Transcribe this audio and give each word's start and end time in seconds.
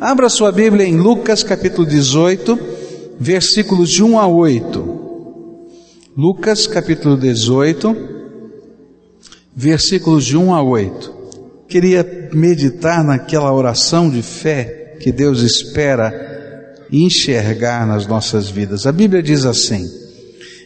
Abra 0.00 0.28
sua 0.28 0.52
Bíblia 0.52 0.86
em 0.86 0.96
Lucas 0.96 1.42
capítulo 1.42 1.84
18, 1.84 2.56
versículos 3.18 3.90
de 3.90 4.04
1 4.04 4.16
a 4.16 4.28
8. 4.28 4.98
Lucas 6.16 6.68
capítulo 6.68 7.16
18, 7.16 7.96
versículos 9.56 10.24
de 10.24 10.36
1 10.36 10.54
a 10.54 10.62
8. 10.62 11.12
Queria 11.68 12.30
meditar 12.32 13.02
naquela 13.02 13.52
oração 13.52 14.08
de 14.08 14.22
fé 14.22 14.96
que 15.00 15.10
Deus 15.10 15.42
espera 15.42 16.76
enxergar 16.92 17.84
nas 17.84 18.06
nossas 18.06 18.48
vidas. 18.48 18.86
A 18.86 18.92
Bíblia 18.92 19.20
diz 19.20 19.44
assim: 19.44 19.84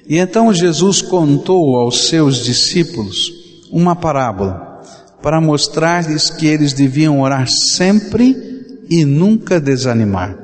E 0.06 0.18
então 0.18 0.52
Jesus 0.52 1.00
contou 1.00 1.76
aos 1.76 2.06
seus 2.08 2.44
discípulos 2.44 3.32
uma 3.70 3.96
parábola 3.96 4.82
para 5.22 5.40
mostrar-lhes 5.40 6.28
que 6.28 6.46
eles 6.46 6.74
deviam 6.74 7.22
orar 7.22 7.48
sempre 7.48 8.51
e 8.92 9.06
nunca 9.06 9.58
desanimar. 9.58 10.38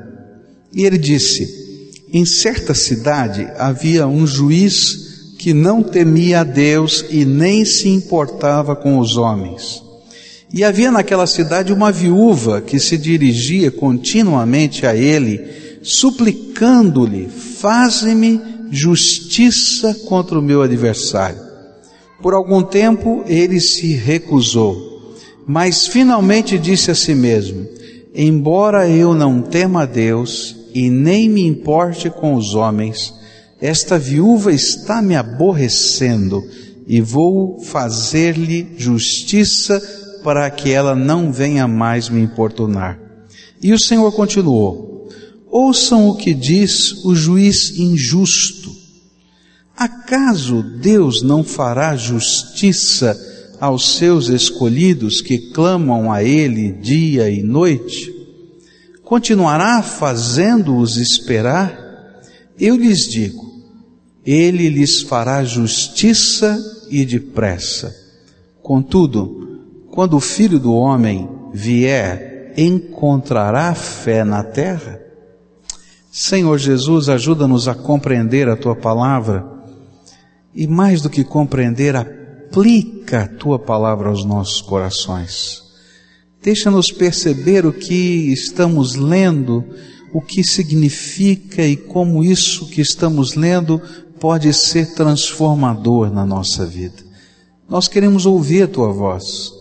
E 0.73 0.83
ele 0.83 0.97
disse: 0.97 1.47
Em 2.11 2.25
certa 2.25 2.73
cidade 2.73 3.47
havia 3.59 4.07
um 4.07 4.25
juiz 4.25 5.35
que 5.37 5.53
não 5.53 5.83
temia 5.83 6.39
a 6.39 6.43
Deus 6.43 7.05
e 7.11 7.25
nem 7.25 7.63
se 7.63 7.87
importava 7.89 8.75
com 8.75 8.97
os 8.97 9.17
homens. 9.17 9.83
E 10.51 10.63
havia 10.63 10.91
naquela 10.91 11.27
cidade 11.27 11.71
uma 11.71 11.91
viúva 11.91 12.59
que 12.59 12.79
se 12.79 12.97
dirigia 12.97 13.69
continuamente 13.69 14.87
a 14.87 14.95
ele, 14.95 15.39
suplicando-lhe: 15.83 17.29
Faze-me 17.29 18.41
justiça 18.71 19.93
contra 20.07 20.39
o 20.39 20.41
meu 20.41 20.63
adversário. 20.63 21.39
Por 22.19 22.33
algum 22.33 22.63
tempo 22.63 23.23
ele 23.27 23.61
se 23.61 23.93
recusou, 23.93 25.15
mas 25.45 25.85
finalmente 25.85 26.57
disse 26.57 26.89
a 26.89 26.95
si 26.95 27.13
mesmo: 27.13 27.78
Embora 28.13 28.89
eu 28.89 29.13
não 29.13 29.41
tema 29.41 29.83
a 29.83 29.85
Deus 29.85 30.55
e 30.73 30.89
nem 30.89 31.29
me 31.29 31.45
importe 31.45 32.09
com 32.09 32.33
os 32.33 32.55
homens, 32.55 33.13
esta 33.61 33.99
viúva 33.99 34.51
está 34.51 35.01
me 35.01 35.15
aborrecendo 35.15 36.43
e 36.87 37.01
vou 37.01 37.59
fazer-lhe 37.59 38.75
justiça 38.77 39.79
para 40.23 40.49
que 40.49 40.71
ela 40.71 40.95
não 40.95 41.31
venha 41.31 41.67
mais 41.67 42.09
me 42.09 42.21
importunar. 42.21 42.99
E 43.61 43.73
o 43.73 43.79
Senhor 43.79 44.11
continuou: 44.11 45.07
Ouçam 45.47 46.09
o 46.09 46.15
que 46.15 46.33
diz 46.33 47.03
o 47.05 47.13
juiz 47.13 47.77
injusto. 47.77 48.75
Acaso 49.75 50.63
Deus 50.63 51.21
não 51.21 51.43
fará 51.43 51.95
justiça 51.95 53.17
aos 53.59 53.97
seus 53.97 54.29
escolhidos 54.29 55.21
que 55.21 55.51
clamam 55.51 56.11
a 56.11 56.23
Ele 56.23 56.71
dia 56.71 57.29
e 57.29 57.43
noite? 57.43 58.13
Continuará 59.03 59.81
fazendo-os 59.81 60.97
esperar? 60.97 61.77
Eu 62.59 62.75
lhes 62.75 63.07
digo, 63.07 63.49
ele 64.25 64.69
lhes 64.69 65.01
fará 65.01 65.43
justiça 65.43 66.59
e 66.91 67.03
depressa. 67.03 67.95
Contudo, 68.61 69.65
quando 69.89 70.15
o 70.15 70.19
filho 70.19 70.59
do 70.59 70.73
homem 70.73 71.27
vier, 71.51 72.53
encontrará 72.55 73.73
fé 73.73 74.23
na 74.23 74.43
terra? 74.43 74.99
Senhor 76.11 76.57
Jesus, 76.59 77.09
ajuda-nos 77.09 77.67
a 77.67 77.73
compreender 77.73 78.47
a 78.47 78.55
tua 78.55 78.75
palavra 78.75 79.43
e, 80.53 80.67
mais 80.67 81.01
do 81.01 81.09
que 81.09 81.23
compreender, 81.23 81.95
aplica 82.49 83.21
a 83.21 83.27
tua 83.27 83.59
palavra 83.59 84.09
aos 84.09 84.25
nossos 84.25 84.59
corações. 84.59 85.61
Deixa-nos 86.41 86.91
perceber 86.91 87.63
o 87.65 87.71
que 87.71 88.33
estamos 88.33 88.95
lendo, 88.95 89.63
o 90.11 90.19
que 90.19 90.43
significa 90.43 91.63
e 91.63 91.75
como 91.75 92.23
isso 92.23 92.67
que 92.67 92.81
estamos 92.81 93.35
lendo 93.35 93.79
pode 94.19 94.51
ser 94.51 94.95
transformador 94.95 96.11
na 96.11 96.25
nossa 96.25 96.65
vida. 96.65 97.03
Nós 97.69 97.87
queremos 97.87 98.25
ouvir 98.25 98.63
a 98.63 98.67
tua 98.67 98.91
voz. 98.91 99.53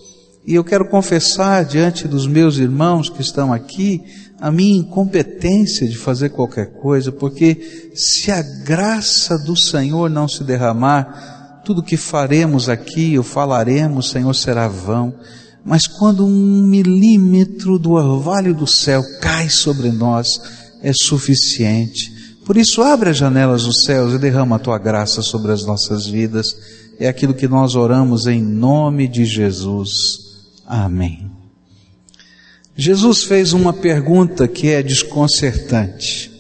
E 0.47 0.55
eu 0.55 0.65
quero 0.65 0.89
confessar 0.89 1.67
diante 1.67 2.09
dos 2.09 2.27
meus 2.27 2.57
irmãos 2.57 3.11
que 3.11 3.21
estão 3.21 3.53
aqui 3.53 4.03
a 4.41 4.51
minha 4.51 4.79
incompetência 4.79 5.87
de 5.87 5.99
fazer 5.99 6.31
qualquer 6.31 6.73
coisa, 6.73 7.13
porque 7.13 7.91
se 7.95 8.31
a 8.31 8.41
graça 8.41 9.37
do 9.37 9.55
Senhor 9.55 10.09
não 10.09 10.27
se 10.27 10.43
derramar, 10.43 11.38
tudo 11.69 11.83
que 11.83 11.99
faremos 11.99 12.69
aqui 12.69 13.19
ou 13.19 13.23
falaremos, 13.23 14.09
Senhor, 14.11 14.35
será 14.35 14.67
vão. 14.69 15.15
Mas 15.63 15.87
quando 15.87 16.25
um 16.25 16.63
milímetro 16.63 17.79
do 17.79 17.93
orvalho 17.93 18.55
do 18.55 18.67
céu 18.67 19.03
cai 19.21 19.51
sobre 19.51 19.93
nós, 19.93 20.41
é 20.83 20.93
suficiente 20.95 22.19
por 22.49 22.57
isso, 22.57 22.81
abre 22.81 23.11
as 23.11 23.19
janelas 23.19 23.65
dos 23.65 23.85
céus 23.85 24.15
e 24.15 24.19
derrama 24.19 24.57
a 24.57 24.59
tua 24.59 24.79
graça 24.79 25.21
sobre 25.21 25.53
as 25.53 25.67
nossas 25.67 26.07
vidas. 26.07 26.57
É 26.99 27.07
aquilo 27.07 27.35
que 27.35 27.47
nós 27.47 27.75
oramos 27.75 28.27
em 28.27 28.41
nome 28.41 29.07
de 29.07 29.27
Jesus. 29.27 30.19
Amém. 30.67 31.31
Jesus 32.75 33.23
fez 33.25 33.53
uma 33.53 33.75
pergunta 33.75 34.49
que 34.49 34.71
é 34.71 34.83
desconcertante. 34.83 36.33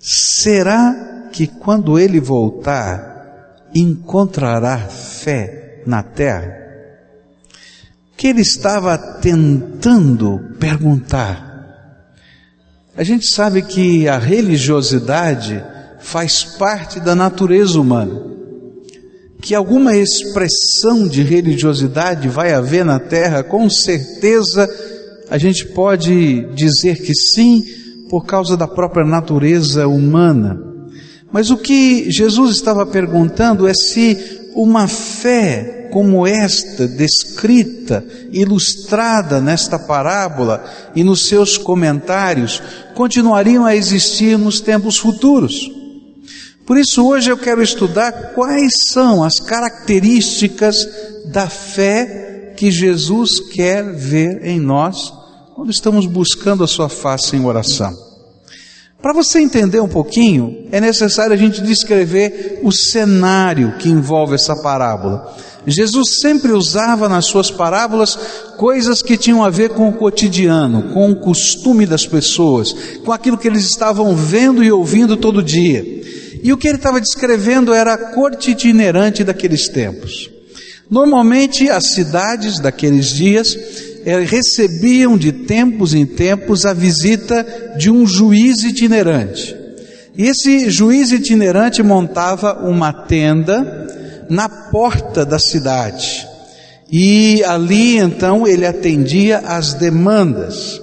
Será 0.00 1.28
que 1.32 1.46
quando 1.46 1.96
ele 1.96 2.18
voltar, 2.18 3.15
encontrará 3.78 4.78
fé 4.78 5.82
na 5.86 6.02
terra? 6.02 6.54
Que 8.16 8.28
ele 8.28 8.40
estava 8.40 8.96
tentando 8.96 10.54
perguntar? 10.58 11.46
A 12.96 13.02
gente 13.02 13.26
sabe 13.26 13.62
que 13.62 14.08
a 14.08 14.18
religiosidade 14.18 15.62
faz 16.00 16.44
parte 16.44 16.98
da 16.98 17.14
natureza 17.14 17.78
humana. 17.78 18.22
Que 19.42 19.54
alguma 19.54 19.94
expressão 19.94 21.06
de 21.06 21.22
religiosidade 21.22 22.28
vai 22.28 22.54
haver 22.54 22.84
na 22.84 22.98
terra, 22.98 23.42
com 23.42 23.68
certeza 23.68 24.66
a 25.28 25.38
gente 25.38 25.66
pode 25.66 26.46
dizer 26.54 27.02
que 27.02 27.14
sim, 27.14 27.62
por 28.08 28.24
causa 28.24 28.56
da 28.56 28.68
própria 28.68 29.04
natureza 29.04 29.86
humana. 29.88 30.75
Mas 31.32 31.50
o 31.50 31.56
que 31.56 32.10
Jesus 32.10 32.56
estava 32.56 32.86
perguntando 32.86 33.66
é 33.66 33.74
se 33.74 34.50
uma 34.54 34.88
fé 34.88 35.88
como 35.92 36.26
esta, 36.26 36.86
descrita, 36.86 38.04
ilustrada 38.32 39.40
nesta 39.40 39.78
parábola 39.78 40.64
e 40.94 41.04
nos 41.04 41.26
seus 41.26 41.56
comentários, 41.56 42.62
continuariam 42.94 43.64
a 43.64 43.76
existir 43.76 44.38
nos 44.38 44.60
tempos 44.60 44.98
futuros. 44.98 45.70
Por 46.66 46.76
isso, 46.76 47.06
hoje 47.06 47.30
eu 47.30 47.38
quero 47.38 47.62
estudar 47.62 48.32
quais 48.34 48.72
são 48.88 49.22
as 49.22 49.38
características 49.38 50.76
da 51.26 51.48
fé 51.48 52.54
que 52.56 52.70
Jesus 52.70 53.38
quer 53.52 53.84
ver 53.92 54.44
em 54.44 54.58
nós 54.58 55.12
quando 55.54 55.70
estamos 55.70 56.06
buscando 56.06 56.64
a 56.64 56.66
Sua 56.66 56.88
face 56.88 57.36
em 57.36 57.44
oração. 57.44 58.05
Para 59.00 59.12
você 59.12 59.40
entender 59.40 59.80
um 59.80 59.88
pouquinho, 59.88 60.66
é 60.72 60.80
necessário 60.80 61.32
a 61.32 61.36
gente 61.36 61.60
descrever 61.60 62.60
o 62.62 62.72
cenário 62.72 63.76
que 63.78 63.88
envolve 63.88 64.34
essa 64.34 64.56
parábola. 64.56 65.36
Jesus 65.66 66.20
sempre 66.20 66.52
usava 66.52 67.08
nas 67.08 67.26
suas 67.26 67.50
parábolas 67.50 68.16
coisas 68.56 69.02
que 69.02 69.16
tinham 69.16 69.44
a 69.44 69.50
ver 69.50 69.70
com 69.70 69.88
o 69.88 69.92
cotidiano, 69.92 70.94
com 70.94 71.10
o 71.10 71.16
costume 71.16 71.84
das 71.84 72.06
pessoas, 72.06 72.72
com 73.04 73.12
aquilo 73.12 73.36
que 73.36 73.48
eles 73.48 73.64
estavam 73.64 74.14
vendo 74.14 74.62
e 74.62 74.70
ouvindo 74.70 75.16
todo 75.16 75.42
dia. 75.42 75.84
E 76.42 76.52
o 76.52 76.56
que 76.56 76.68
ele 76.68 76.76
estava 76.76 77.00
descrevendo 77.00 77.74
era 77.74 77.94
a 77.94 77.98
corte 77.98 78.52
itinerante 78.52 79.24
daqueles 79.24 79.68
tempos. 79.68 80.30
Normalmente 80.88 81.68
as 81.68 81.88
cidades 81.90 82.60
daqueles 82.60 83.08
dias 83.08 83.56
recebiam 84.06 85.18
de 85.18 85.32
tempos 85.32 85.92
em 85.92 86.06
tempos 86.06 86.64
a 86.64 86.72
visita 86.72 87.74
de 87.76 87.90
um 87.90 88.06
juiz 88.06 88.62
itinerante. 88.62 89.54
E 90.16 90.26
esse 90.26 90.70
juiz 90.70 91.10
itinerante 91.10 91.82
montava 91.82 92.66
uma 92.66 92.92
tenda 92.92 94.24
na 94.30 94.48
porta 94.48 95.24
da 95.26 95.38
cidade. 95.38 96.26
E 96.90 97.42
ali 97.44 97.98
então 97.98 98.46
ele 98.46 98.64
atendia 98.64 99.38
às 99.38 99.74
demandas. 99.74 100.80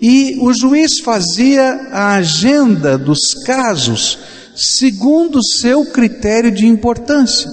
E 0.00 0.36
o 0.40 0.52
juiz 0.52 1.00
fazia 1.00 1.88
a 1.90 2.14
agenda 2.16 2.96
dos 2.96 3.34
casos 3.44 4.18
segundo 4.54 5.38
o 5.38 5.44
seu 5.44 5.86
critério 5.86 6.50
de 6.50 6.66
importância. 6.66 7.50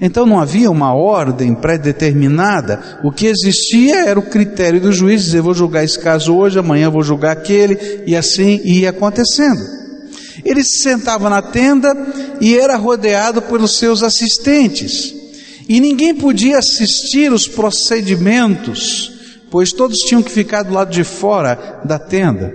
Então 0.00 0.24
não 0.24 0.40
havia 0.40 0.70
uma 0.70 0.94
ordem 0.94 1.54
pré-determinada. 1.54 3.00
O 3.04 3.12
que 3.12 3.26
existia 3.26 4.06
era 4.06 4.18
o 4.18 4.30
critério 4.30 4.80
do 4.80 4.92
juiz 4.92 5.24
dizer: 5.24 5.42
vou 5.42 5.54
julgar 5.54 5.84
esse 5.84 5.98
caso 5.98 6.34
hoje, 6.34 6.58
amanhã 6.58 6.88
vou 6.90 7.02
julgar 7.02 7.32
aquele, 7.32 8.02
e 8.06 8.16
assim 8.16 8.60
ia 8.64 8.90
acontecendo. 8.90 9.62
Ele 10.44 10.62
se 10.62 10.78
sentava 10.78 11.28
na 11.28 11.42
tenda 11.42 11.94
e 12.40 12.56
era 12.56 12.76
rodeado 12.76 13.42
pelos 13.42 13.76
seus 13.76 14.02
assistentes. 14.02 15.14
E 15.68 15.80
ninguém 15.80 16.14
podia 16.14 16.58
assistir 16.58 17.30
os 17.32 17.46
procedimentos 17.46 19.20
pois 19.50 19.72
todos 19.72 19.98
tinham 19.98 20.22
que 20.22 20.30
ficar 20.30 20.62
do 20.62 20.72
lado 20.72 20.90
de 20.90 21.02
fora 21.02 21.80
da 21.84 21.98
tenda. 21.98 22.54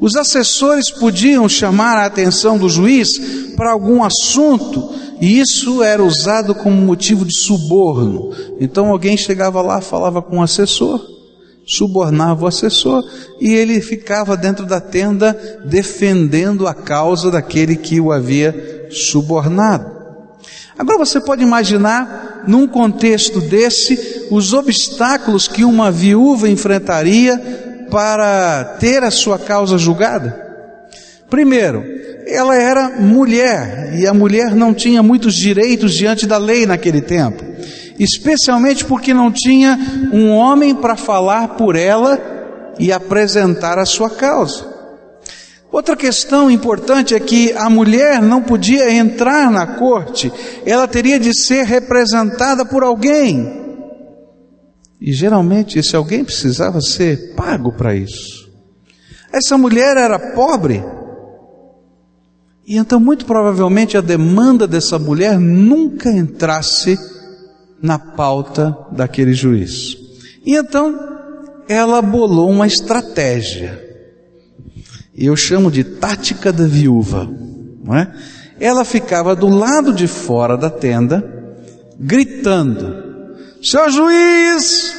Os 0.00 0.14
assessores 0.14 0.90
podiam 0.90 1.48
chamar 1.48 1.96
a 1.96 2.06
atenção 2.06 2.56
do 2.56 2.68
juiz 2.68 3.08
para 3.56 3.72
algum 3.72 4.04
assunto, 4.04 4.94
e 5.20 5.40
isso 5.40 5.82
era 5.82 6.02
usado 6.02 6.54
como 6.54 6.76
motivo 6.76 7.24
de 7.24 7.36
suborno. 7.36 8.30
Então 8.60 8.86
alguém 8.86 9.16
chegava 9.16 9.60
lá, 9.60 9.80
falava 9.80 10.22
com 10.22 10.38
o 10.38 10.42
assessor, 10.42 11.04
subornava 11.66 12.44
o 12.44 12.48
assessor, 12.48 13.02
e 13.40 13.52
ele 13.52 13.80
ficava 13.80 14.36
dentro 14.36 14.64
da 14.64 14.80
tenda 14.80 15.36
defendendo 15.64 16.68
a 16.68 16.74
causa 16.74 17.30
daquele 17.30 17.74
que 17.74 18.00
o 18.00 18.12
havia 18.12 18.88
subornado. 18.90 19.98
Agora 20.78 20.98
você 20.98 21.20
pode 21.20 21.42
imaginar, 21.42 22.44
num 22.46 22.68
contexto 22.68 23.40
desse, 23.40 24.28
os 24.30 24.52
obstáculos 24.52 25.48
que 25.48 25.64
uma 25.64 25.90
viúva 25.90 26.48
enfrentaria 26.48 27.66
para 27.90 28.76
ter 28.78 29.02
a 29.02 29.10
sua 29.10 29.38
causa 29.38 29.78
julgada? 29.78 30.46
Primeiro, 31.28 31.84
ela 32.26 32.56
era 32.56 32.90
mulher 32.90 33.94
e 33.98 34.06
a 34.06 34.14
mulher 34.14 34.54
não 34.54 34.74
tinha 34.74 35.02
muitos 35.02 35.34
direitos 35.34 35.94
diante 35.94 36.26
da 36.26 36.38
lei 36.38 36.66
naquele 36.66 37.00
tempo, 37.00 37.44
especialmente 37.98 38.84
porque 38.84 39.12
não 39.14 39.30
tinha 39.30 39.78
um 40.12 40.30
homem 40.30 40.74
para 40.74 40.96
falar 40.96 41.48
por 41.48 41.76
ela 41.76 42.18
e 42.78 42.92
apresentar 42.92 43.78
a 43.78 43.86
sua 43.86 44.10
causa. 44.10 44.78
Outra 45.70 45.94
questão 45.94 46.50
importante 46.50 47.14
é 47.14 47.20
que 47.20 47.52
a 47.52 47.68
mulher 47.68 48.22
não 48.22 48.42
podia 48.42 48.90
entrar 48.90 49.50
na 49.50 49.66
corte, 49.66 50.32
ela 50.64 50.88
teria 50.88 51.18
de 51.18 51.38
ser 51.38 51.64
representada 51.66 52.64
por 52.64 52.82
alguém. 52.82 53.67
E 55.00 55.12
geralmente 55.12 55.78
esse 55.78 55.94
alguém 55.94 56.24
precisava 56.24 56.80
ser 56.80 57.34
pago 57.34 57.72
para 57.72 57.94
isso. 57.94 58.48
Essa 59.32 59.56
mulher 59.56 59.96
era 59.96 60.18
pobre. 60.18 60.82
E 62.66 62.76
então, 62.76 62.98
muito 63.00 63.24
provavelmente, 63.24 63.96
a 63.96 64.00
demanda 64.00 64.66
dessa 64.66 64.98
mulher 64.98 65.38
nunca 65.38 66.10
entrasse 66.10 66.98
na 67.80 67.98
pauta 67.98 68.76
daquele 68.92 69.32
juiz. 69.32 69.96
E 70.44 70.56
então, 70.56 70.98
ela 71.68 72.02
bolou 72.02 72.50
uma 72.50 72.66
estratégia. 72.66 73.86
E 75.14 75.26
eu 75.26 75.36
chamo 75.36 75.70
de 75.70 75.84
tática 75.84 76.52
da 76.52 76.66
viúva. 76.66 77.28
Não 77.82 77.96
é? 77.96 78.12
Ela 78.60 78.84
ficava 78.84 79.36
do 79.36 79.48
lado 79.48 79.92
de 79.92 80.06
fora 80.06 80.56
da 80.56 80.68
tenda, 80.68 81.24
gritando: 81.98 83.07
Senhor 83.62 83.90
juiz, 83.90 84.94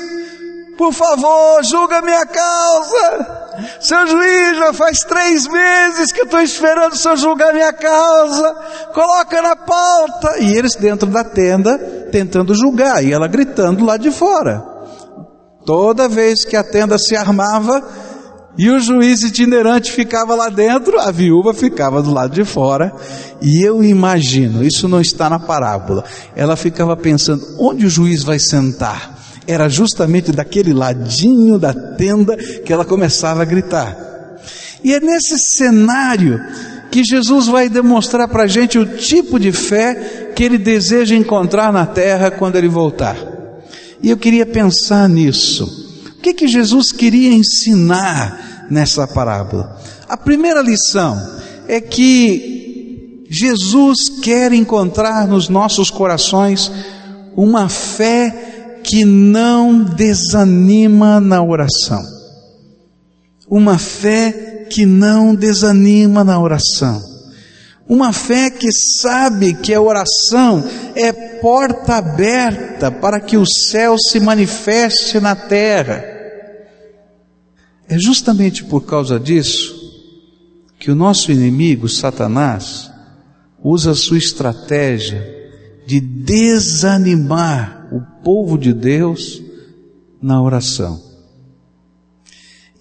por 0.77 0.93
favor, 0.93 1.63
julga 1.63 2.01
minha 2.01 2.25
causa. 2.25 3.39
Seu 3.81 4.07
juiz, 4.07 4.57
já 4.57 4.73
faz 4.73 4.99
três 4.99 5.47
meses 5.47 6.11
que 6.11 6.21
eu 6.21 6.25
estou 6.25 6.41
esperando 6.41 6.93
o 6.93 6.95
senhor 6.95 7.17
julgar 7.17 7.53
minha 7.53 7.73
causa. 7.73 8.55
Coloca 8.93 9.41
na 9.41 9.55
pauta. 9.55 10.39
E 10.39 10.57
eles 10.57 10.75
dentro 10.75 11.09
da 11.09 11.23
tenda 11.23 11.77
tentando 12.11 12.55
julgar. 12.55 13.03
E 13.03 13.11
ela 13.11 13.27
gritando 13.27 13.83
lá 13.83 13.97
de 13.97 14.11
fora. 14.11 14.63
Toda 15.65 16.07
vez 16.07 16.45
que 16.45 16.55
a 16.55 16.63
tenda 16.63 16.97
se 16.97 17.15
armava 17.15 17.83
e 18.59 18.69
o 18.69 18.79
juiz 18.79 19.23
itinerante 19.23 19.91
ficava 19.91 20.35
lá 20.35 20.49
dentro, 20.49 20.99
a 20.99 21.09
viúva 21.11 21.53
ficava 21.53 22.03
do 22.03 22.13
lado 22.13 22.33
de 22.35 22.43
fora. 22.43 22.93
E 23.41 23.63
eu 23.63 23.81
imagino, 23.81 24.65
isso 24.65 24.85
não 24.87 24.99
está 24.99 25.29
na 25.29 25.39
parábola. 25.39 26.03
Ela 26.35 26.57
ficava 26.57 26.97
pensando: 26.97 27.41
onde 27.57 27.85
o 27.85 27.89
juiz 27.89 28.21
vai 28.21 28.37
sentar? 28.37 29.17
era 29.49 29.67
justamente 29.67 30.31
daquele 30.31 30.73
ladinho 30.73 31.57
da 31.57 31.73
tenda 31.73 32.37
que 32.37 32.71
ela 32.71 32.85
começava 32.85 33.41
a 33.41 33.45
gritar. 33.45 33.97
E 34.83 34.93
é 34.93 34.99
nesse 34.99 35.39
cenário 35.39 36.39
que 36.91 37.03
Jesus 37.03 37.47
vai 37.47 37.67
demonstrar 37.67 38.27
para 38.27 38.43
a 38.43 38.47
gente 38.47 38.77
o 38.77 38.85
tipo 38.85 39.39
de 39.39 39.51
fé 39.51 40.31
que 40.35 40.43
ele 40.43 40.59
deseja 40.59 41.15
encontrar 41.15 41.73
na 41.73 41.87
terra 41.87 42.29
quando 42.29 42.57
ele 42.57 42.67
voltar. 42.67 43.17
E 44.03 44.11
eu 44.11 44.17
queria 44.17 44.45
pensar 44.45 45.09
nisso. 45.09 45.65
O 46.15 46.21
que, 46.21 46.31
que 46.31 46.47
Jesus 46.47 46.91
queria 46.91 47.33
ensinar 47.33 48.48
nessa 48.69 49.07
parábola? 49.07 49.77
A 50.07 50.17
primeira 50.17 50.61
lição 50.61 51.17
é 51.67 51.79
que 51.79 53.25
Jesus 53.29 54.09
quer 54.23 54.51
encontrar 54.53 55.27
nos 55.27 55.49
nossos 55.49 55.91
corações 55.91 56.71
uma 57.35 57.69
fé 57.69 58.79
que 58.83 59.05
não 59.05 59.83
desanima 59.83 61.19
na 61.19 61.43
oração. 61.43 62.03
Uma 63.47 63.77
fé 63.77 64.65
que 64.69 64.85
não 64.85 65.35
desanima 65.35 66.23
na 66.23 66.39
oração. 66.39 67.03
Uma 67.87 68.13
fé 68.13 68.49
que 68.49 68.71
sabe 68.71 69.55
que 69.55 69.73
a 69.73 69.81
oração 69.81 70.63
é 70.95 71.11
porta 71.11 71.95
aberta 71.95 72.91
para 72.91 73.19
que 73.19 73.35
o 73.35 73.45
céu 73.45 73.95
se 73.97 74.19
manifeste 74.19 75.19
na 75.19 75.35
terra. 75.35 76.03
É 77.89 77.97
justamente 77.97 78.63
por 78.63 78.85
causa 78.85 79.19
disso 79.19 79.79
que 80.77 80.91
o 80.91 80.95
nosso 80.95 81.31
inimigo, 81.31 81.89
Satanás, 81.89 82.89
usa 83.63 83.91
a 83.91 83.95
sua 83.95 84.19
estratégia 84.19 85.27
de 85.87 85.99
desanimar 85.99 87.89
o 87.91 88.23
povo 88.23 88.59
de 88.59 88.71
Deus 88.73 89.41
na 90.21 90.39
oração. 90.39 91.01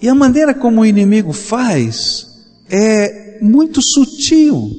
E 0.00 0.08
a 0.08 0.14
maneira 0.14 0.54
como 0.54 0.82
o 0.82 0.86
inimigo 0.86 1.32
faz 1.32 2.26
é 2.70 3.38
muito 3.40 3.80
sutil. 3.82 4.70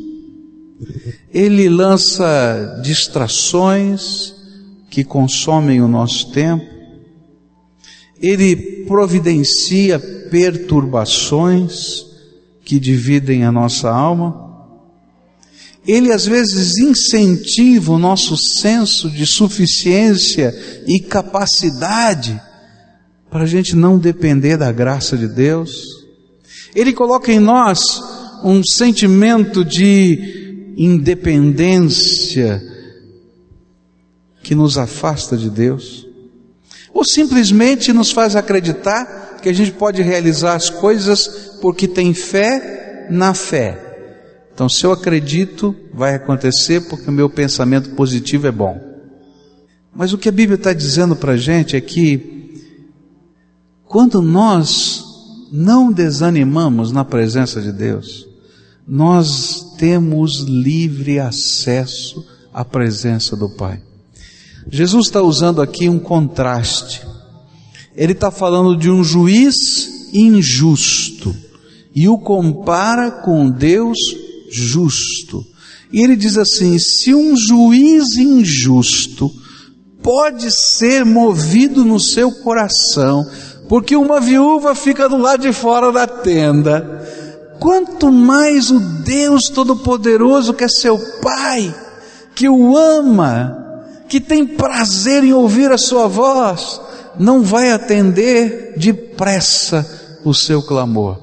Ele 1.34 1.68
lança 1.68 2.80
distrações 2.84 4.36
que 4.92 5.04
consomem 5.04 5.82
o 5.82 5.88
nosso 5.88 6.32
tempo, 6.32 6.66
ele 8.22 8.86
providencia 8.86 10.00
perturbações 10.30 12.06
que 12.64 12.80
dividem 12.80 13.44
a 13.44 13.52
nossa 13.52 13.90
alma, 13.90 14.50
ele 15.88 16.12
às 16.12 16.26
vezes 16.26 16.78
incentiva 16.78 17.94
o 17.94 17.98
nosso 17.98 18.38
senso 18.38 19.10
de 19.10 19.26
suficiência 19.26 20.54
e 20.86 21.00
capacidade 21.00 22.40
para 23.30 23.44
a 23.44 23.48
gente 23.48 23.76
não 23.76 23.98
depender 23.98 24.58
da 24.58 24.72
graça 24.72 25.18
de 25.18 25.28
Deus. 25.28 25.84
Ele 26.76 26.94
coloca 26.94 27.32
em 27.32 27.40
nós 27.40 28.02
um 28.44 28.64
sentimento 28.64 29.66
de 29.66 30.74
independência 30.78 32.62
que 34.44 34.56
nos 34.56 34.78
afasta 34.78 35.36
de 35.36 35.50
Deus, 35.50 36.08
ou 36.94 37.04
simplesmente 37.04 37.92
nos 37.92 38.12
faz 38.12 38.36
acreditar 38.36 39.29
que 39.42 39.50
a 39.50 39.54
gente 39.54 39.72
pode 39.72 40.02
realizar 40.02 40.56
as 40.56 40.70
coisas 40.70 41.58
porque 41.62 41.88
tem 41.88 42.14
fé 42.14 43.08
na 43.10 43.34
fé. 43.34 43.90
Então, 44.54 44.68
se 44.68 44.86
eu 44.86 44.92
acredito, 44.92 45.76
vai 45.94 46.16
acontecer 46.16 46.82
porque 46.90 47.10
o 47.10 47.14
meu 47.14 47.30
pensamento 47.30 47.92
positivo 47.92 48.48
é 48.48 48.52
bom. 48.52 48.80
Mas 49.96 50.14
o 50.14 50.18
que 50.18 50.30
a 50.30 50.32
Bíblia 50.32 50.56
está 50.56 50.74
dizendo 50.74 51.16
para 51.16 51.34
a 51.34 51.38
gente 51.38 51.76
é 51.76 51.82
que, 51.82 52.76
quando 53.86 54.22
nós 54.22 55.04
não 55.52 55.92
desanimamos 55.92 56.92
na 56.92 57.04
presença 57.04 57.62
de 57.62 57.72
Deus, 57.72 58.28
nós 58.88 59.76
temos 59.78 60.42
livre 60.42 61.20
acesso 61.20 62.26
à 62.54 62.66
presença 62.66 63.36
do 63.36 63.50
Pai. 63.50 63.82
Jesus 64.70 65.08
está 65.08 65.22
usando 65.22 65.62
aqui 65.62 65.88
um 65.88 66.00
contraste. 66.00 67.09
Ele 68.00 68.14
está 68.14 68.32
falando 68.32 68.78
de 68.78 68.90
um 68.90 69.04
juiz 69.04 70.08
injusto 70.14 71.36
e 71.94 72.08
o 72.08 72.18
compara 72.18 73.12
com 73.12 73.50
Deus 73.50 73.98
justo. 74.50 75.46
E 75.92 76.02
ele 76.02 76.16
diz 76.16 76.38
assim: 76.38 76.80
se 76.80 77.14
um 77.14 77.36
juiz 77.36 78.16
injusto 78.16 79.30
pode 80.02 80.50
ser 80.50 81.04
movido 81.04 81.84
no 81.84 82.00
seu 82.00 82.32
coração, 82.32 83.30
porque 83.68 83.98
uma 83.98 84.22
viúva 84.22 84.74
fica 84.76 85.10
do 85.10 85.18
lado 85.18 85.42
de 85.42 85.52
fora 85.52 85.92
da 85.92 86.08
tenda, 86.08 87.06
quanto 87.60 88.10
mais 88.10 88.72
o 88.72 88.80
Deus 88.80 89.50
Todo-Poderoso, 89.50 90.54
que 90.54 90.64
é 90.64 90.70
seu 90.70 90.98
Pai, 91.22 91.76
que 92.34 92.48
o 92.48 92.78
ama, 92.78 93.84
que 94.08 94.22
tem 94.22 94.48
prazer 94.48 95.26
em 95.26 95.34
ouvir 95.34 95.70
a 95.70 95.78
sua 95.78 96.08
voz, 96.08 96.88
não 97.20 97.44
vai 97.44 97.72
atender 97.72 98.74
depressa 98.78 100.20
o 100.24 100.34
seu 100.34 100.62
clamor. 100.64 101.18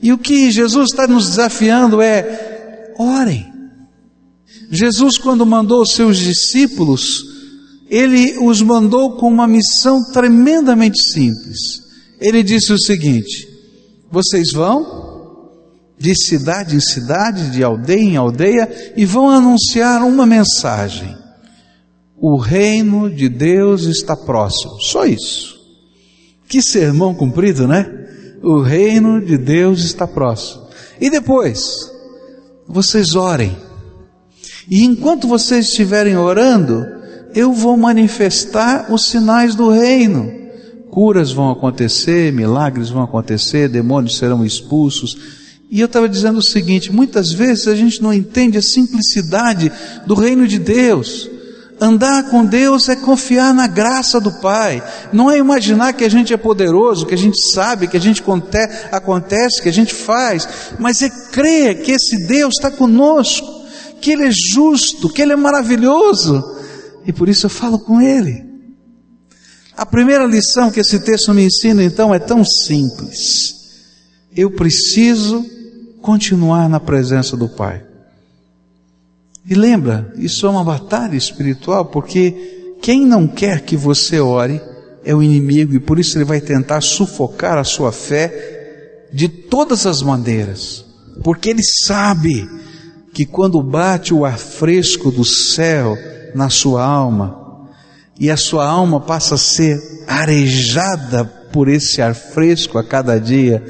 E 0.00 0.12
o 0.12 0.18
que 0.18 0.50
Jesus 0.50 0.90
está 0.90 1.06
nos 1.06 1.30
desafiando 1.30 2.00
é 2.00 2.94
Orem. 2.98 3.52
Jesus, 4.70 5.18
quando 5.18 5.44
mandou 5.44 5.82
os 5.82 5.92
seus 5.92 6.16
discípulos, 6.16 7.24
ele 7.90 8.38
os 8.38 8.62
mandou 8.62 9.16
com 9.16 9.28
uma 9.28 9.46
missão 9.46 10.02
tremendamente 10.12 10.98
simples. 11.12 11.82
Ele 12.20 12.42
disse 12.42 12.72
o 12.72 12.78
seguinte: 12.78 13.48
vocês 14.10 14.52
vão 14.52 15.02
de 15.98 16.14
cidade 16.16 16.74
em 16.74 16.80
cidade, 16.80 17.50
de 17.50 17.62
aldeia 17.62 18.00
em 18.00 18.16
aldeia, 18.16 18.92
e 18.96 19.04
vão 19.04 19.30
anunciar 19.30 20.02
uma 20.02 20.26
mensagem. 20.26 21.21
O 22.24 22.36
reino 22.36 23.10
de 23.10 23.28
Deus 23.28 23.82
está 23.82 24.14
próximo. 24.14 24.80
Só 24.80 25.04
isso. 25.04 25.60
Que 26.48 26.62
sermão 26.62 27.12
cumprido, 27.12 27.66
né? 27.66 27.84
O 28.40 28.60
reino 28.60 29.20
de 29.20 29.36
Deus 29.36 29.82
está 29.82 30.06
próximo. 30.06 30.62
E 31.00 31.10
depois, 31.10 31.90
vocês 32.68 33.16
orem. 33.16 33.56
E 34.70 34.84
enquanto 34.84 35.26
vocês 35.26 35.66
estiverem 35.66 36.16
orando, 36.16 36.86
eu 37.34 37.52
vou 37.52 37.76
manifestar 37.76 38.92
os 38.92 39.06
sinais 39.06 39.56
do 39.56 39.68
reino. 39.70 40.32
Curas 40.92 41.32
vão 41.32 41.50
acontecer, 41.50 42.32
milagres 42.32 42.88
vão 42.88 43.02
acontecer, 43.02 43.68
demônios 43.68 44.16
serão 44.16 44.46
expulsos. 44.46 45.18
E 45.68 45.80
eu 45.80 45.86
estava 45.86 46.08
dizendo 46.08 46.38
o 46.38 46.42
seguinte: 46.42 46.92
muitas 46.92 47.32
vezes 47.32 47.66
a 47.66 47.74
gente 47.74 48.00
não 48.00 48.14
entende 48.14 48.58
a 48.58 48.62
simplicidade 48.62 49.72
do 50.06 50.14
reino 50.14 50.46
de 50.46 50.60
Deus. 50.60 51.31
Andar 51.82 52.30
com 52.30 52.44
Deus 52.44 52.88
é 52.88 52.94
confiar 52.94 53.52
na 53.52 53.66
graça 53.66 54.20
do 54.20 54.30
Pai, 54.30 54.80
não 55.12 55.28
é 55.28 55.36
imaginar 55.36 55.92
que 55.92 56.04
a 56.04 56.08
gente 56.08 56.32
é 56.32 56.36
poderoso, 56.36 57.04
que 57.04 57.14
a 57.14 57.18
gente 57.18 57.42
sabe, 57.52 57.88
que 57.88 57.96
a 57.96 58.00
gente 58.00 58.22
acontece, 58.92 59.60
que 59.60 59.68
a 59.68 59.72
gente 59.72 59.92
faz, 59.92 60.46
mas 60.78 61.02
é 61.02 61.10
crer 61.10 61.82
que 61.82 61.90
esse 61.90 62.24
Deus 62.28 62.54
está 62.54 62.70
conosco, 62.70 63.48
que 64.00 64.12
Ele 64.12 64.28
é 64.28 64.30
justo, 64.30 65.08
que 65.08 65.20
Ele 65.20 65.32
é 65.32 65.36
maravilhoso, 65.36 66.40
e 67.04 67.12
por 67.12 67.28
isso 67.28 67.46
eu 67.46 67.50
falo 67.50 67.80
com 67.80 68.00
Ele. 68.00 68.44
A 69.76 69.84
primeira 69.84 70.24
lição 70.24 70.70
que 70.70 70.78
esse 70.78 71.00
texto 71.00 71.34
me 71.34 71.46
ensina 71.46 71.82
então 71.82 72.14
é 72.14 72.20
tão 72.20 72.44
simples. 72.44 73.56
Eu 74.36 74.52
preciso 74.52 75.44
continuar 76.00 76.68
na 76.68 76.78
presença 76.78 77.36
do 77.36 77.48
Pai. 77.48 77.82
E 79.48 79.54
lembra, 79.54 80.12
isso 80.16 80.46
é 80.46 80.50
uma 80.50 80.64
batalha 80.64 81.16
espiritual, 81.16 81.86
porque 81.86 82.76
quem 82.80 83.04
não 83.04 83.26
quer 83.26 83.62
que 83.62 83.76
você 83.76 84.20
ore 84.20 84.60
é 85.04 85.14
o 85.14 85.22
inimigo, 85.22 85.74
e 85.74 85.80
por 85.80 85.98
isso 85.98 86.16
ele 86.16 86.24
vai 86.24 86.40
tentar 86.40 86.80
sufocar 86.80 87.58
a 87.58 87.64
sua 87.64 87.90
fé 87.90 89.08
de 89.12 89.28
todas 89.28 89.86
as 89.86 90.00
maneiras, 90.00 90.84
porque 91.22 91.50
ele 91.50 91.62
sabe 91.62 92.48
que 93.12 93.26
quando 93.26 93.62
bate 93.62 94.14
o 94.14 94.24
ar 94.24 94.38
fresco 94.38 95.10
do 95.10 95.24
céu, 95.24 95.96
na 96.34 96.48
sua 96.48 96.84
alma 96.84 97.68
e 98.18 98.30
a 98.30 98.36
sua 98.36 98.66
alma 98.66 99.00
passa 99.00 99.34
a 99.34 99.38
ser 99.38 99.80
arejada 100.06 101.24
por 101.24 101.68
esse 101.68 102.00
ar 102.00 102.14
fresco 102.14 102.78
a 102.78 102.84
cada 102.84 103.18
dia, 103.18 103.62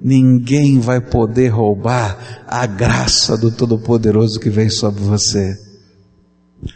ninguém 0.00 0.78
vai 0.80 1.00
poder 1.00 1.48
roubar 1.48 2.44
a 2.46 2.66
graça 2.66 3.36
do 3.36 3.50
Todo-Poderoso 3.50 4.38
que 4.38 4.50
vem 4.50 4.70
sobre 4.70 5.02
você. 5.02 5.58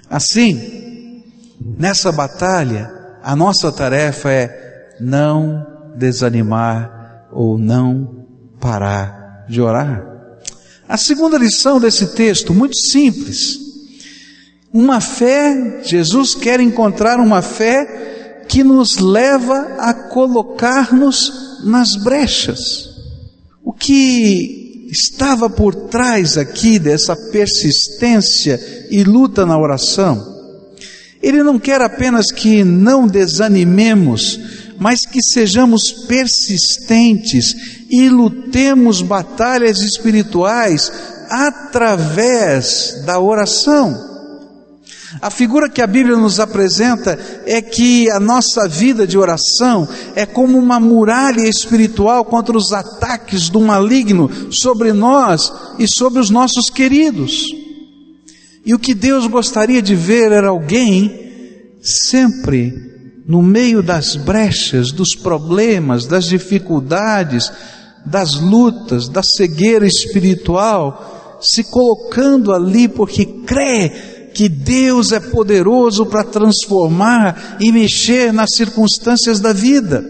Assim, 0.08 1.22
nessa 1.78 2.10
batalha, 2.10 2.90
a 3.22 3.34
nossa 3.36 3.70
tarefa 3.70 4.30
é 4.30 4.96
não 5.00 5.66
desanimar 5.96 7.28
ou 7.32 7.58
não 7.58 8.26
parar 8.60 9.44
de 9.48 9.60
orar. 9.60 10.04
A 10.88 10.96
segunda 10.96 11.38
lição 11.38 11.80
desse 11.80 12.14
texto, 12.14 12.52
muito 12.52 12.76
simples, 12.76 13.58
uma 14.72 15.00
fé, 15.00 15.82
Jesus 15.84 16.34
quer 16.34 16.60
encontrar 16.60 17.18
uma 17.18 17.42
fé 17.42 18.44
que 18.48 18.64
nos 18.64 18.98
leva 18.98 19.76
a 19.78 19.94
colocar-nos 19.94 21.60
nas 21.64 21.94
brechas. 21.96 22.91
Que 23.82 24.88
estava 24.90 25.50
por 25.50 25.74
trás 25.88 26.38
aqui 26.38 26.78
dessa 26.78 27.16
persistência 27.16 28.60
e 28.90 29.02
luta 29.02 29.44
na 29.44 29.58
oração? 29.58 30.30
Ele 31.20 31.42
não 31.42 31.58
quer 31.58 31.80
apenas 31.80 32.30
que 32.30 32.62
não 32.62 33.06
desanimemos, 33.06 34.38
mas 34.78 35.00
que 35.00 35.20
sejamos 35.22 35.92
persistentes 36.06 37.54
e 37.90 38.08
lutemos 38.08 39.02
batalhas 39.02 39.80
espirituais 39.80 40.92
através 41.28 43.02
da 43.04 43.18
oração. 43.18 44.11
A 45.22 45.30
figura 45.30 45.70
que 45.70 45.80
a 45.80 45.86
Bíblia 45.86 46.16
nos 46.16 46.40
apresenta 46.40 47.16
é 47.46 47.62
que 47.62 48.10
a 48.10 48.18
nossa 48.18 48.66
vida 48.66 49.06
de 49.06 49.16
oração 49.16 49.88
é 50.16 50.26
como 50.26 50.58
uma 50.58 50.80
muralha 50.80 51.48
espiritual 51.48 52.24
contra 52.24 52.58
os 52.58 52.72
ataques 52.72 53.48
do 53.48 53.60
maligno 53.60 54.28
sobre 54.50 54.92
nós 54.92 55.52
e 55.78 55.86
sobre 55.86 56.18
os 56.18 56.28
nossos 56.28 56.68
queridos. 56.68 57.46
E 58.66 58.74
o 58.74 58.80
que 58.80 58.94
Deus 58.94 59.28
gostaria 59.28 59.80
de 59.80 59.94
ver 59.94 60.32
era 60.32 60.48
alguém 60.48 61.76
sempre 61.80 62.74
no 63.24 63.44
meio 63.44 63.80
das 63.80 64.16
brechas, 64.16 64.90
dos 64.90 65.14
problemas, 65.14 66.04
das 66.04 66.24
dificuldades, 66.24 67.48
das 68.04 68.34
lutas, 68.34 69.08
da 69.08 69.22
cegueira 69.22 69.86
espiritual, 69.86 71.38
se 71.40 71.62
colocando 71.62 72.52
ali 72.52 72.88
porque 72.88 73.24
crê 73.46 74.11
que 74.34 74.48
Deus 74.48 75.12
é 75.12 75.20
poderoso 75.20 76.06
para 76.06 76.24
transformar 76.24 77.56
e 77.60 77.70
mexer 77.70 78.32
nas 78.32 78.54
circunstâncias 78.54 79.40
da 79.40 79.52
vida. 79.52 80.04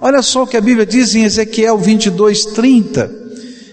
Olha 0.00 0.22
só 0.22 0.44
o 0.44 0.46
que 0.46 0.56
a 0.56 0.60
Bíblia 0.60 0.86
diz 0.86 1.14
em 1.14 1.24
Ezequiel 1.24 1.78
22, 1.78 2.44
30. 2.46 3.10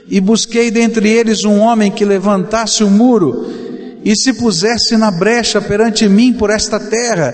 E 0.08 0.20
busquei 0.20 0.70
dentre 0.72 1.10
eles 1.10 1.44
um 1.44 1.60
homem 1.60 1.92
que 1.92 2.06
levantasse 2.06 2.84
o 2.84 2.88
um 2.88 2.92
muro 2.92 3.46
e 4.04 4.16
se 4.16 4.34
pusesse 4.34 4.98
na 4.98 5.10
brecha 5.10 5.62
perante 5.62 6.08
mim 6.10 6.34
por 6.34 6.50
esta 6.50 6.80
terra, 6.80 7.34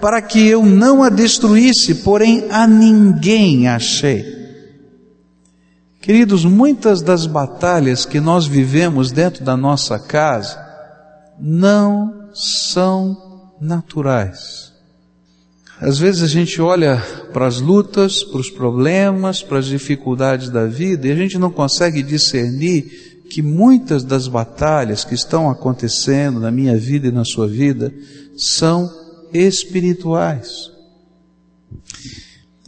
para 0.00 0.20
que 0.20 0.46
eu 0.46 0.64
não 0.64 1.02
a 1.02 1.08
destruísse, 1.08 1.96
porém 1.96 2.46
a 2.50 2.66
ninguém 2.66 3.68
achei. 3.68 4.40
Queridos, 6.00 6.44
muitas 6.44 7.02
das 7.02 7.26
batalhas 7.26 8.06
que 8.06 8.20
nós 8.20 8.46
vivemos 8.46 9.12
dentro 9.12 9.44
da 9.44 9.56
nossa 9.56 9.98
casa, 9.98 10.59
não 11.40 12.30
são 12.34 13.52
naturais. 13.60 14.70
Às 15.80 15.98
vezes 15.98 16.22
a 16.22 16.26
gente 16.26 16.60
olha 16.60 17.02
para 17.32 17.46
as 17.46 17.58
lutas, 17.58 18.22
para 18.22 18.40
os 18.40 18.50
problemas, 18.50 19.42
para 19.42 19.58
as 19.58 19.66
dificuldades 19.66 20.50
da 20.50 20.66
vida 20.66 21.08
e 21.08 21.10
a 21.10 21.16
gente 21.16 21.38
não 21.38 21.50
consegue 21.50 22.02
discernir 22.02 23.24
que 23.30 23.40
muitas 23.40 24.04
das 24.04 24.28
batalhas 24.28 25.04
que 25.04 25.14
estão 25.14 25.48
acontecendo 25.48 26.38
na 26.38 26.50
minha 26.50 26.76
vida 26.76 27.08
e 27.08 27.12
na 27.12 27.24
sua 27.24 27.46
vida 27.46 27.94
são 28.36 28.92
espirituais. 29.32 30.70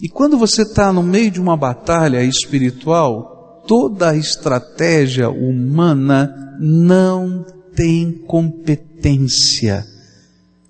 E 0.01 0.09
quando 0.09 0.39
você 0.39 0.63
está 0.63 0.93
no 0.93 1.03
meio 1.03 1.31
de 1.31 1.41
uma 1.41 1.57
batalha 1.57 2.23
espiritual, 2.23 3.65
toda 3.67 4.11
a 4.11 4.17
estratégia 4.17 5.29
humana 5.29 6.57
não 6.59 7.45
tem 7.75 8.13
competência, 8.13 9.87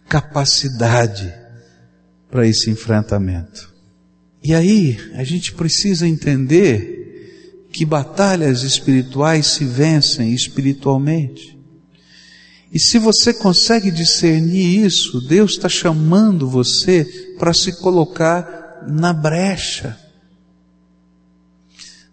capacidade 0.09 1.33
para 2.31 2.47
esse 2.47 2.71
enfrentamento. 2.71 3.73
E 4.43 4.55
aí, 4.55 4.99
a 5.15 5.23
gente 5.23 5.53
precisa 5.53 6.07
entender 6.07 7.69
que 7.73 7.85
batalhas 7.85 8.63
espirituais 8.63 9.47
se 9.47 9.65
vencem 9.65 10.33
espiritualmente. 10.33 11.59
E 12.73 12.79
se 12.79 12.99
você 12.99 13.35
consegue 13.35 13.91
discernir 13.91 14.85
isso, 14.85 15.21
Deus 15.27 15.53
está 15.53 15.69
chamando 15.69 16.49
você 16.49 17.05
para 17.39 17.53
se 17.53 17.79
colocar 17.81 18.85
na 18.89 19.13
brecha. 19.13 19.99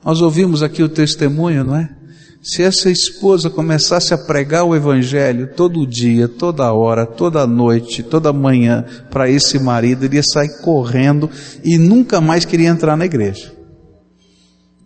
Nós 0.04 0.22
ouvimos 0.22 0.62
aqui 0.62 0.84
o 0.84 0.90
testemunho, 0.90 1.64
não 1.64 1.76
é? 1.76 1.96
Se 2.42 2.64
essa 2.64 2.90
esposa 2.90 3.50
começasse 3.50 4.14
a 4.14 4.18
pregar 4.18 4.64
o 4.64 4.74
Evangelho 4.74 5.54
todo 5.56 5.86
dia, 5.86 6.28
toda 6.28 6.72
hora, 6.72 7.06
toda 7.06 7.46
noite, 7.46 8.02
toda 8.02 8.32
manhã 8.32 8.86
para 9.12 9.30
esse 9.30 9.60
marido, 9.60 10.06
ele 10.06 10.16
ia 10.16 10.24
sair 10.24 10.62
correndo 10.62 11.30
e 11.64 11.78
nunca 11.78 12.22
mais 12.22 12.46
queria 12.46 12.70
entrar 12.70 12.96
na 12.96 13.06
igreja. 13.06 13.54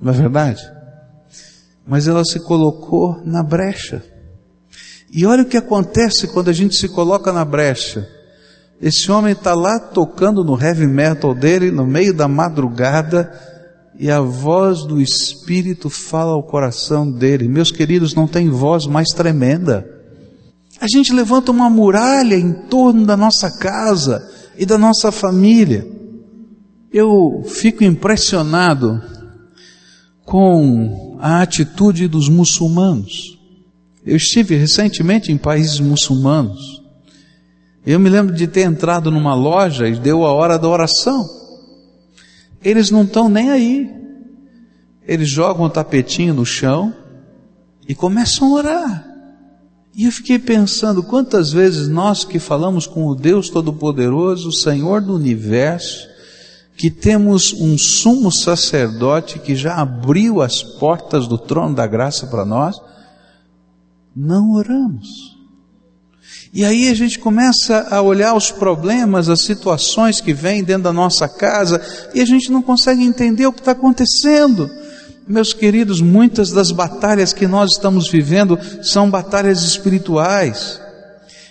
Não 0.01 0.11
é 0.11 0.15
verdade? 0.15 0.61
Mas 1.85 2.07
ela 2.07 2.25
se 2.25 2.39
colocou 2.39 3.21
na 3.23 3.43
brecha. 3.43 4.03
E 5.11 5.23
olha 5.25 5.43
o 5.43 5.47
que 5.47 5.57
acontece 5.57 6.27
quando 6.27 6.49
a 6.49 6.53
gente 6.53 6.75
se 6.75 6.89
coloca 6.89 7.31
na 7.31 7.45
brecha. 7.45 8.07
Esse 8.81 9.11
homem 9.11 9.33
está 9.33 9.53
lá 9.53 9.79
tocando 9.79 10.43
no 10.43 10.59
heavy 10.59 10.87
metal 10.87 11.35
dele 11.35 11.69
no 11.69 11.85
meio 11.85 12.15
da 12.15 12.27
madrugada 12.27 13.31
e 13.99 14.09
a 14.09 14.19
voz 14.19 14.83
do 14.83 14.99
Espírito 14.99 15.89
fala 15.89 16.31
ao 16.31 16.43
coração 16.43 17.09
dele. 17.09 17.47
Meus 17.47 17.71
queridos, 17.71 18.15
não 18.15 18.27
tem 18.27 18.49
voz 18.49 18.85
mais 18.85 19.09
tremenda. 19.09 19.87
A 20.79 20.87
gente 20.87 21.13
levanta 21.13 21.51
uma 21.51 21.69
muralha 21.69 22.35
em 22.35 22.51
torno 22.51 23.05
da 23.05 23.15
nossa 23.15 23.49
casa 23.51 24.27
e 24.57 24.65
da 24.65 24.77
nossa 24.77 25.11
família. 25.11 25.87
Eu 26.91 27.43
fico 27.45 27.83
impressionado 27.83 29.01
com 30.25 31.17
a 31.19 31.41
atitude 31.41 32.07
dos 32.07 32.27
muçulmanos. 32.27 33.37
Eu 34.05 34.17
estive 34.17 34.55
recentemente 34.55 35.31
em 35.31 35.37
países 35.37 35.79
muçulmanos. 35.79 36.81
Eu 37.85 37.99
me 37.99 38.09
lembro 38.09 38.33
de 38.33 38.47
ter 38.47 38.61
entrado 38.61 39.11
numa 39.11 39.35
loja 39.35 39.87
e 39.87 39.95
deu 39.95 40.25
a 40.25 40.31
hora 40.31 40.57
da 40.57 40.67
oração. 40.67 41.42
Eles 42.63 42.89
não 42.89 43.03
estão 43.03 43.29
nem 43.29 43.51
aí. 43.51 43.91
Eles 45.05 45.27
jogam 45.27 45.65
o 45.65 45.69
tapetinho 45.69 46.33
no 46.33 46.45
chão 46.45 46.93
e 47.87 47.93
começam 47.93 48.47
a 48.47 48.51
orar. 48.57 49.13
E 49.95 50.05
eu 50.05 50.11
fiquei 50.11 50.39
pensando 50.39 51.03
quantas 51.03 51.51
vezes 51.51 51.87
nós 51.87 52.23
que 52.23 52.39
falamos 52.39 52.87
com 52.87 53.05
o 53.05 53.13
Deus 53.13 53.49
Todo-Poderoso, 53.49 54.49
o 54.49 54.53
Senhor 54.53 55.01
do 55.01 55.13
Universo, 55.13 56.07
que 56.75 56.89
temos 56.89 57.53
um 57.53 57.77
sumo 57.77 58.31
sacerdote 58.31 59.37
que 59.37 59.55
já 59.55 59.75
abriu 59.75 60.41
as 60.41 60.63
portas 60.63 61.27
do 61.27 61.37
trono 61.37 61.75
da 61.75 61.85
graça 61.85 62.25
para 62.25 62.43
nós, 62.43 62.81
não 64.15 64.53
oramos. 64.53 65.37
E 66.55 66.63
aí 66.63 66.87
a 66.87 66.93
gente 66.93 67.17
começa 67.17 67.87
a 67.89 67.99
olhar 67.99 68.35
os 68.35 68.51
problemas, 68.51 69.27
as 69.27 69.41
situações 69.41 70.21
que 70.21 70.35
vêm 70.35 70.63
dentro 70.63 70.83
da 70.83 70.93
nossa 70.93 71.27
casa, 71.27 71.81
e 72.13 72.21
a 72.21 72.25
gente 72.25 72.51
não 72.51 72.61
consegue 72.61 73.03
entender 73.03 73.47
o 73.47 73.51
que 73.51 73.59
está 73.59 73.71
acontecendo. 73.71 74.69
Meus 75.27 75.51
queridos, 75.51 75.99
muitas 75.99 76.51
das 76.51 76.69
batalhas 76.71 77.33
que 77.33 77.47
nós 77.47 77.71
estamos 77.71 78.07
vivendo 78.07 78.59
são 78.83 79.09
batalhas 79.09 79.63
espirituais. 79.63 80.79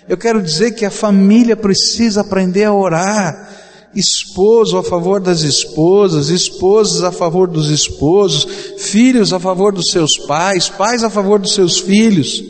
Eu 0.07 0.15
quero 0.15 0.41
dizer 0.41 0.71
que 0.71 0.85
a 0.85 0.91
família 0.91 1.57
precisa 1.57 2.21
aprender 2.21 2.63
a 2.63 2.73
orar. 2.73 3.49
Esposo 3.93 4.77
a 4.77 4.83
favor 4.83 5.19
das 5.19 5.41
esposas, 5.41 6.29
esposas 6.29 7.03
a 7.03 7.11
favor 7.11 7.49
dos 7.49 7.69
esposos, 7.69 8.47
filhos 8.77 9.33
a 9.33 9.39
favor 9.39 9.73
dos 9.73 9.91
seus 9.91 10.17
pais, 10.25 10.69
pais 10.69 11.03
a 11.03 11.09
favor 11.09 11.39
dos 11.39 11.53
seus 11.53 11.77
filhos, 11.77 12.41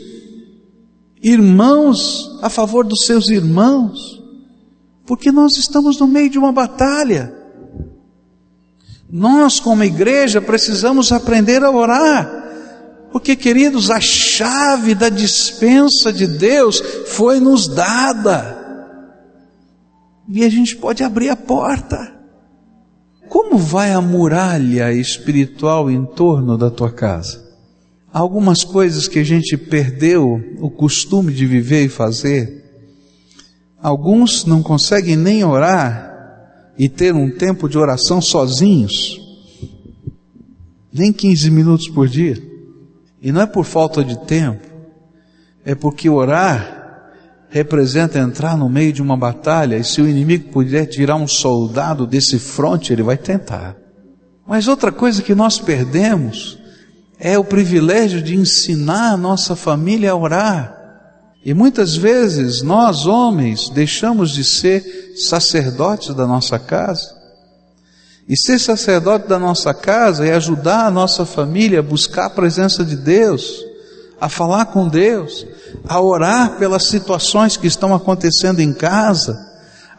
irmãos 1.24 2.38
a 2.42 2.50
favor 2.50 2.84
dos 2.84 3.06
seus 3.06 3.30
irmãos, 3.30 4.22
porque 5.06 5.32
nós 5.32 5.56
estamos 5.56 5.98
no 5.98 6.06
meio 6.06 6.28
de 6.28 6.38
uma 6.38 6.52
batalha. 6.52 7.34
Nós, 9.10 9.58
como 9.58 9.82
igreja, 9.82 10.42
precisamos 10.42 11.10
aprender 11.12 11.64
a 11.64 11.70
orar. 11.70 12.42
Porque, 13.10 13.36
queridos, 13.36 13.90
a 13.90 14.00
chave 14.00 14.94
da 14.94 15.08
dispensa 15.08 16.12
de 16.12 16.26
Deus 16.26 16.80
foi 17.06 17.40
nos 17.40 17.68
dada. 17.68 18.60
E 20.28 20.44
a 20.44 20.48
gente 20.48 20.76
pode 20.76 21.02
abrir 21.02 21.30
a 21.30 21.36
porta. 21.36 22.12
Como 23.28 23.56
vai 23.56 23.92
a 23.92 24.00
muralha 24.00 24.92
espiritual 24.92 25.90
em 25.90 26.04
torno 26.04 26.58
da 26.58 26.70
tua 26.70 26.90
casa? 26.90 27.43
Algumas 28.14 28.62
coisas 28.62 29.08
que 29.08 29.18
a 29.18 29.24
gente 29.24 29.56
perdeu 29.56 30.40
o 30.60 30.70
costume 30.70 31.32
de 31.32 31.44
viver 31.46 31.86
e 31.86 31.88
fazer. 31.88 32.62
Alguns 33.82 34.44
não 34.44 34.62
conseguem 34.62 35.16
nem 35.16 35.42
orar 35.42 36.70
e 36.78 36.88
ter 36.88 37.12
um 37.12 37.28
tempo 37.28 37.68
de 37.68 37.76
oração 37.76 38.22
sozinhos, 38.22 39.20
nem 40.92 41.12
15 41.12 41.50
minutos 41.50 41.88
por 41.88 42.06
dia. 42.06 42.40
E 43.20 43.32
não 43.32 43.40
é 43.40 43.46
por 43.46 43.64
falta 43.64 44.04
de 44.04 44.16
tempo, 44.26 44.64
é 45.64 45.74
porque 45.74 46.08
orar 46.08 47.10
representa 47.50 48.20
entrar 48.20 48.56
no 48.56 48.68
meio 48.68 48.92
de 48.92 49.02
uma 49.02 49.16
batalha, 49.16 49.74
e 49.74 49.82
se 49.82 50.00
o 50.00 50.08
inimigo 50.08 50.52
puder 50.52 50.86
tirar 50.86 51.16
um 51.16 51.26
soldado 51.26 52.06
desse 52.06 52.38
fronte, 52.38 52.92
ele 52.92 53.02
vai 53.02 53.16
tentar. 53.16 53.76
Mas 54.46 54.68
outra 54.68 54.92
coisa 54.92 55.20
que 55.20 55.34
nós 55.34 55.58
perdemos 55.58 56.62
é 57.18 57.38
o 57.38 57.44
privilégio 57.44 58.22
de 58.22 58.34
ensinar 58.34 59.12
a 59.12 59.16
nossa 59.16 59.54
família 59.54 60.12
a 60.12 60.16
orar. 60.16 60.84
E 61.44 61.52
muitas 61.52 61.94
vezes 61.94 62.62
nós, 62.62 63.06
homens, 63.06 63.68
deixamos 63.68 64.30
de 64.30 64.42
ser 64.42 65.14
sacerdotes 65.16 66.14
da 66.14 66.26
nossa 66.26 66.58
casa. 66.58 67.14
E 68.26 68.36
ser 68.36 68.58
sacerdote 68.58 69.28
da 69.28 69.38
nossa 69.38 69.74
casa 69.74 70.26
é 70.26 70.34
ajudar 70.34 70.86
a 70.86 70.90
nossa 70.90 71.26
família 71.26 71.80
a 71.80 71.82
buscar 71.82 72.26
a 72.26 72.30
presença 72.30 72.82
de 72.82 72.96
Deus, 72.96 73.62
a 74.18 74.30
falar 74.30 74.66
com 74.66 74.88
Deus, 74.88 75.46
a 75.86 76.00
orar 76.00 76.56
pelas 76.56 76.84
situações 76.84 77.58
que 77.58 77.66
estão 77.66 77.94
acontecendo 77.94 78.60
em 78.60 78.72
casa, 78.72 79.38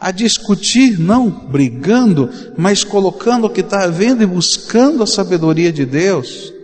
a 0.00 0.10
discutir, 0.10 0.98
não 0.98 1.30
brigando, 1.30 2.28
mas 2.58 2.82
colocando 2.82 3.46
o 3.46 3.50
que 3.50 3.60
está 3.60 3.84
havendo 3.84 4.24
e 4.24 4.26
buscando 4.26 5.04
a 5.04 5.06
sabedoria 5.06 5.72
de 5.72 5.86
Deus. 5.86 6.55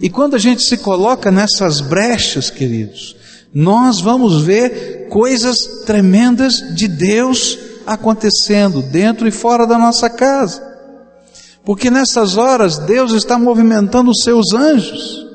E 0.00 0.08
quando 0.08 0.34
a 0.34 0.38
gente 0.38 0.62
se 0.62 0.78
coloca 0.78 1.30
nessas 1.30 1.82
brechas, 1.82 2.48
queridos, 2.48 3.14
nós 3.52 4.00
vamos 4.00 4.42
ver 4.42 5.08
coisas 5.10 5.84
tremendas 5.84 6.74
de 6.74 6.88
Deus 6.88 7.58
acontecendo 7.86 8.80
dentro 8.80 9.28
e 9.28 9.30
fora 9.30 9.66
da 9.66 9.76
nossa 9.76 10.08
casa. 10.08 10.62
Porque 11.64 11.90
nessas 11.90 12.38
horas 12.38 12.78
Deus 12.78 13.12
está 13.12 13.38
movimentando 13.38 14.10
os 14.10 14.22
seus 14.22 14.54
anjos. 14.54 15.26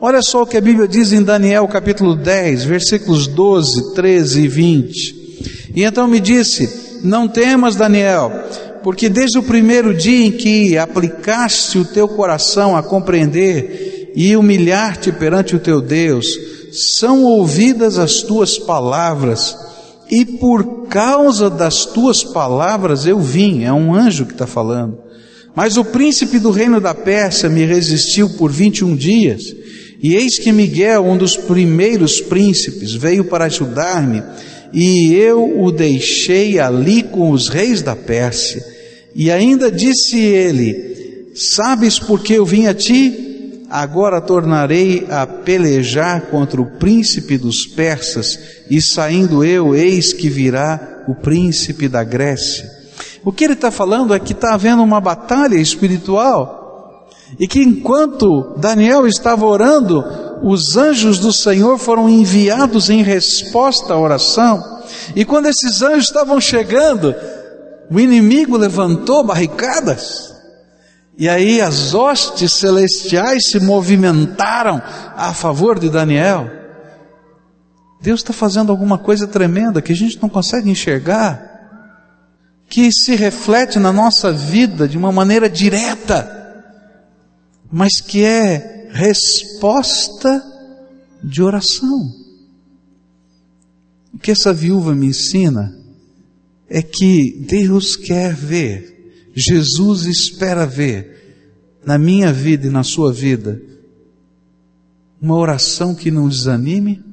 Olha 0.00 0.22
só 0.22 0.42
o 0.42 0.46
que 0.46 0.56
a 0.56 0.60
Bíblia 0.60 0.86
diz 0.86 1.12
em 1.12 1.22
Daniel 1.22 1.66
capítulo 1.66 2.14
10, 2.14 2.64
versículos 2.64 3.26
12, 3.26 3.94
13 3.94 4.42
e 4.42 4.48
20. 4.48 5.72
E 5.74 5.82
então 5.82 6.06
me 6.06 6.20
disse: 6.20 7.00
Não 7.02 7.26
temas, 7.26 7.74
Daniel, 7.74 8.30
porque 8.84 9.08
desde 9.08 9.38
o 9.38 9.42
primeiro 9.42 9.92
dia 9.94 10.26
em 10.26 10.30
que 10.30 10.78
aplicaste 10.78 11.78
o 11.78 11.84
teu 11.84 12.06
coração 12.06 12.76
a 12.76 12.82
compreender 12.82 13.95
e 14.16 14.34
humilhar-te 14.34 15.12
perante 15.12 15.54
o 15.54 15.58
teu 15.58 15.82
Deus, 15.82 16.26
são 16.72 17.22
ouvidas 17.22 17.98
as 17.98 18.22
tuas 18.22 18.58
palavras, 18.58 19.54
e 20.10 20.24
por 20.24 20.86
causa 20.88 21.50
das 21.50 21.84
tuas 21.84 22.24
palavras 22.24 23.06
eu 23.06 23.20
vim. 23.20 23.64
É 23.64 23.72
um 23.72 23.94
anjo 23.94 24.24
que 24.24 24.32
está 24.32 24.46
falando. 24.46 24.98
Mas 25.54 25.76
o 25.76 25.84
príncipe 25.84 26.38
do 26.38 26.50
reino 26.50 26.80
da 26.80 26.94
Pérsia 26.94 27.50
me 27.50 27.64
resistiu 27.66 28.30
por 28.30 28.50
21 28.50 28.96
dias, 28.96 29.54
e 30.02 30.14
eis 30.14 30.38
que 30.38 30.50
Miguel, 30.50 31.04
um 31.04 31.16
dos 31.16 31.36
primeiros 31.36 32.20
príncipes, 32.20 32.94
veio 32.94 33.24
para 33.24 33.44
ajudar-me, 33.44 34.22
e 34.72 35.14
eu 35.14 35.62
o 35.62 35.70
deixei 35.70 36.58
ali 36.58 37.02
com 37.02 37.30
os 37.30 37.48
reis 37.48 37.82
da 37.82 37.94
Pérsia. 37.94 38.64
E 39.14 39.30
ainda 39.30 39.70
disse 39.70 40.18
ele: 40.18 41.32
Sabes 41.34 41.98
por 41.98 42.22
que 42.22 42.34
eu 42.34 42.44
vim 42.44 42.66
a 42.66 42.74
ti? 42.74 43.26
Agora 43.68 44.20
tornarei 44.20 45.06
a 45.10 45.26
pelejar 45.26 46.22
contra 46.26 46.60
o 46.60 46.66
príncipe 46.66 47.36
dos 47.36 47.66
persas, 47.66 48.38
e 48.70 48.80
saindo 48.80 49.44
eu, 49.44 49.74
eis 49.74 50.12
que 50.12 50.28
virá 50.28 51.04
o 51.08 51.14
príncipe 51.14 51.88
da 51.88 52.04
Grécia. 52.04 52.70
O 53.24 53.32
que 53.32 53.42
ele 53.42 53.54
está 53.54 53.72
falando 53.72 54.14
é 54.14 54.20
que 54.20 54.32
está 54.32 54.54
havendo 54.54 54.84
uma 54.84 55.00
batalha 55.00 55.56
espiritual, 55.56 57.08
e 57.40 57.48
que 57.48 57.60
enquanto 57.60 58.54
Daniel 58.56 59.04
estava 59.04 59.44
orando, 59.44 60.04
os 60.44 60.76
anjos 60.76 61.18
do 61.18 61.32
Senhor 61.32 61.76
foram 61.76 62.08
enviados 62.08 62.88
em 62.88 63.02
resposta 63.02 63.94
à 63.94 63.98
oração, 63.98 64.62
e 65.16 65.24
quando 65.24 65.46
esses 65.46 65.82
anjos 65.82 66.04
estavam 66.04 66.40
chegando, 66.40 67.12
o 67.90 67.98
inimigo 67.98 68.56
levantou 68.56 69.24
barricadas, 69.24 70.35
e 71.18 71.28
aí 71.28 71.62
as 71.62 71.94
hostes 71.94 72.52
celestiais 72.52 73.48
se 73.48 73.58
movimentaram 73.58 74.82
a 75.16 75.32
favor 75.32 75.78
de 75.78 75.88
Daniel. 75.88 76.50
Deus 78.02 78.20
está 78.20 78.34
fazendo 78.34 78.70
alguma 78.70 78.98
coisa 78.98 79.26
tremenda 79.26 79.80
que 79.80 79.92
a 79.92 79.96
gente 79.96 80.20
não 80.20 80.28
consegue 80.28 80.68
enxergar, 80.68 81.54
que 82.68 82.92
se 82.92 83.14
reflete 83.14 83.78
na 83.78 83.92
nossa 83.92 84.30
vida 84.30 84.86
de 84.86 84.98
uma 84.98 85.10
maneira 85.10 85.48
direta, 85.48 86.32
mas 87.72 88.00
que 88.00 88.22
é 88.22 88.90
resposta 88.92 90.44
de 91.24 91.42
oração. 91.42 92.12
O 94.12 94.18
que 94.18 94.30
essa 94.30 94.52
viúva 94.52 94.94
me 94.94 95.06
ensina 95.06 95.74
é 96.68 96.82
que 96.82 97.44
Deus 97.48 97.96
quer 97.96 98.34
ver 98.34 98.95
Jesus 99.36 100.06
espera 100.06 100.66
ver 100.66 101.78
na 101.84 101.98
minha 101.98 102.32
vida 102.32 102.66
e 102.66 102.70
na 102.70 102.82
sua 102.82 103.12
vida 103.12 103.60
uma 105.20 105.36
oração 105.36 105.94
que 105.94 106.10
não 106.10 106.28
desanime 106.28 107.04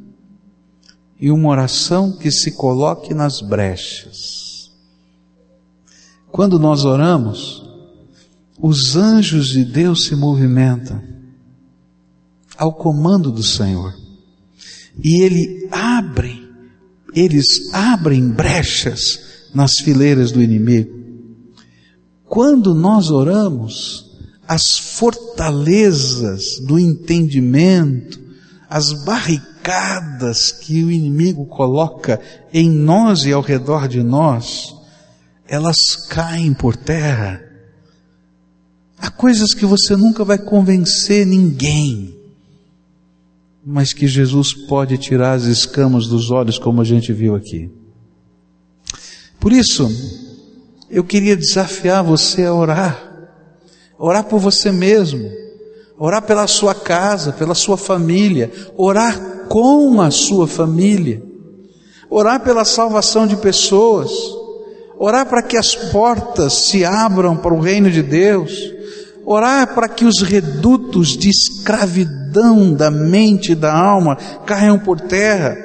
e 1.20 1.30
uma 1.30 1.50
oração 1.50 2.14
que 2.14 2.32
se 2.32 2.52
coloque 2.52 3.14
nas 3.14 3.42
brechas. 3.42 4.72
Quando 6.32 6.58
nós 6.58 6.86
oramos, 6.86 7.64
os 8.58 8.96
anjos 8.96 9.50
de 9.50 9.66
Deus 9.66 10.06
se 10.06 10.16
movimentam 10.16 11.02
ao 12.58 12.74
comando 12.74 13.32
do 13.32 13.44
Senhor 13.44 13.94
e 15.04 15.22
ele 15.22 15.68
abre 15.72 16.44
eles 17.16 17.72
abrem 17.74 18.30
brechas 18.30 19.50
nas 19.54 19.74
fileiras 19.80 20.32
do 20.32 20.42
inimigo. 20.42 21.03
Quando 22.34 22.74
nós 22.74 23.12
oramos, 23.12 24.10
as 24.48 24.76
fortalezas 24.76 26.58
do 26.66 26.80
entendimento, 26.80 28.20
as 28.68 28.92
barricadas 29.06 30.52
que 30.52 30.84
o 30.84 30.90
inimigo 30.90 31.46
coloca 31.46 32.20
em 32.52 32.72
nós 32.72 33.26
e 33.26 33.32
ao 33.32 33.40
redor 33.40 33.88
de 33.88 34.02
nós, 34.02 34.74
elas 35.48 35.78
caem 36.10 36.56
por 36.56 36.76
terra. 36.76 37.40
Há 38.98 39.12
coisas 39.12 39.54
que 39.54 39.68
você 39.68 39.96
nunca 39.96 40.26
vai 40.26 40.40
convencer 40.40 41.28
ninguém, 41.28 42.16
mas 43.64 43.94
que 43.94 44.08
Jesus 44.08 44.56
pode 44.56 44.98
tirar 44.98 45.34
as 45.34 45.44
escamas 45.44 46.08
dos 46.08 46.32
olhos, 46.32 46.58
como 46.58 46.82
a 46.82 46.84
gente 46.84 47.14
viu 47.14 47.36
aqui. 47.36 47.70
Por 49.40 49.54
isso, 49.54 49.88
eu 50.94 51.04
queria 51.04 51.36
desafiar 51.36 52.04
você 52.04 52.46
a 52.46 52.54
orar, 52.54 53.02
orar 53.98 54.24
por 54.26 54.40
você 54.40 54.72
mesmo, 54.72 55.28
orar 55.98 56.22
pela 56.22 56.46
sua 56.46 56.76
casa, 56.76 57.32
pela 57.32 57.56
sua 57.56 57.78
família, 57.78 58.52
orar 58.78 59.48
com 59.50 60.00
a 60.00 60.12
sua 60.12 60.48
família, 60.48 61.20
orar 62.12 62.42
pela 62.42 62.64
salvação 62.64 63.26
de 63.26 63.36
pessoas, 63.38 64.12
orar 65.00 65.26
para 65.26 65.42
que 65.42 65.58
as 65.58 65.76
portas 65.76 66.54
se 66.54 66.86
abram 66.86 67.36
para 67.36 67.56
o 67.56 67.60
reino 67.60 67.90
de 67.90 68.04
Deus, 68.04 68.54
orar 69.26 69.74
para 69.74 69.90
que 69.90 70.06
os 70.06 70.22
redutos 70.22 71.18
de 71.18 71.30
escravidão 71.30 72.72
da 72.72 72.92
mente 72.92 73.54
e 73.54 73.56
da 73.56 73.74
alma 73.76 74.16
caiam 74.46 74.78
por 74.78 75.02
terra, 75.02 75.58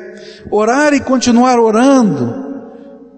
orar 0.50 0.94
e 0.94 1.00
continuar 1.00 1.58
orando, 1.60 2.34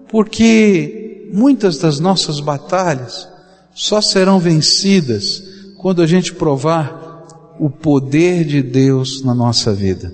porque 0.09 1.00
muitas 1.31 1.77
das 1.77 1.99
nossas 1.99 2.39
batalhas 2.39 3.27
só 3.73 4.01
serão 4.01 4.39
vencidas 4.39 5.43
quando 5.77 6.01
a 6.01 6.07
gente 6.07 6.33
provar 6.33 7.55
o 7.59 7.69
poder 7.69 8.43
de 8.45 8.61
Deus 8.61 9.23
na 9.23 9.33
nossa 9.33 9.73
vida. 9.73 10.13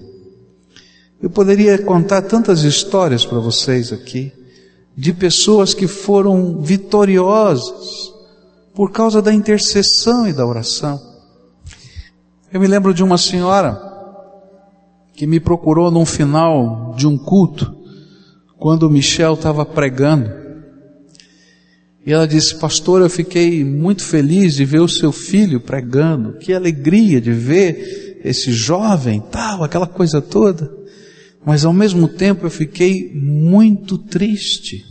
Eu 1.21 1.29
poderia 1.29 1.77
contar 1.77 2.21
tantas 2.21 2.63
histórias 2.63 3.25
para 3.25 3.39
vocês 3.39 3.91
aqui, 3.91 4.31
de 4.95 5.13
pessoas 5.13 5.73
que 5.73 5.87
foram 5.87 6.61
vitoriosas 6.61 8.13
por 8.73 8.91
causa 8.91 9.21
da 9.21 9.33
intercessão 9.33 10.27
e 10.27 10.33
da 10.33 10.45
oração. 10.45 11.01
Eu 12.51 12.59
me 12.59 12.67
lembro 12.67 12.93
de 12.93 13.03
uma 13.03 13.17
senhora 13.17 13.81
que 15.13 15.25
me 15.25 15.39
procurou 15.39 15.89
num 15.89 16.05
final 16.05 16.93
de 16.95 17.07
um 17.07 17.17
culto, 17.17 17.75
quando 18.57 18.83
o 18.83 18.89
Michel 18.89 19.33
estava 19.33 19.65
pregando. 19.65 20.46
E 22.07 22.11
ela 22.11 22.27
disse: 22.27 22.55
Pastor, 22.55 23.01
eu 23.01 23.09
fiquei 23.09 23.63
muito 23.63 24.01
feliz 24.03 24.55
de 24.55 24.65
ver 24.65 24.79
o 24.79 24.87
seu 24.87 25.11
filho 25.11 25.59
pregando. 25.59 26.39
Que 26.39 26.53
alegria 26.53 27.21
de 27.21 27.31
ver 27.31 28.21
esse 28.25 28.51
jovem, 28.51 29.21
tal, 29.29 29.63
aquela 29.63 29.85
coisa 29.85 30.19
toda 30.19 30.77
mas 31.47 31.63
ao 31.63 31.71
mesmo 31.71 32.09
tempo 32.09 32.45
eu 32.45 32.49
fiquei 32.49 33.09
muito 33.15 33.97
triste, 33.97 34.85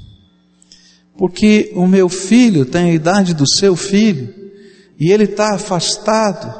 porque 1.19 1.71
o 1.75 1.87
meu 1.87 2.09
filho 2.09 2.65
tem 2.65 2.85
a 2.85 2.95
idade 2.95 3.35
do 3.35 3.47
seu 3.47 3.77
filho, 3.77 4.33
e 4.99 5.13
ele 5.13 5.25
está 5.25 5.55
afastado, 5.55 6.59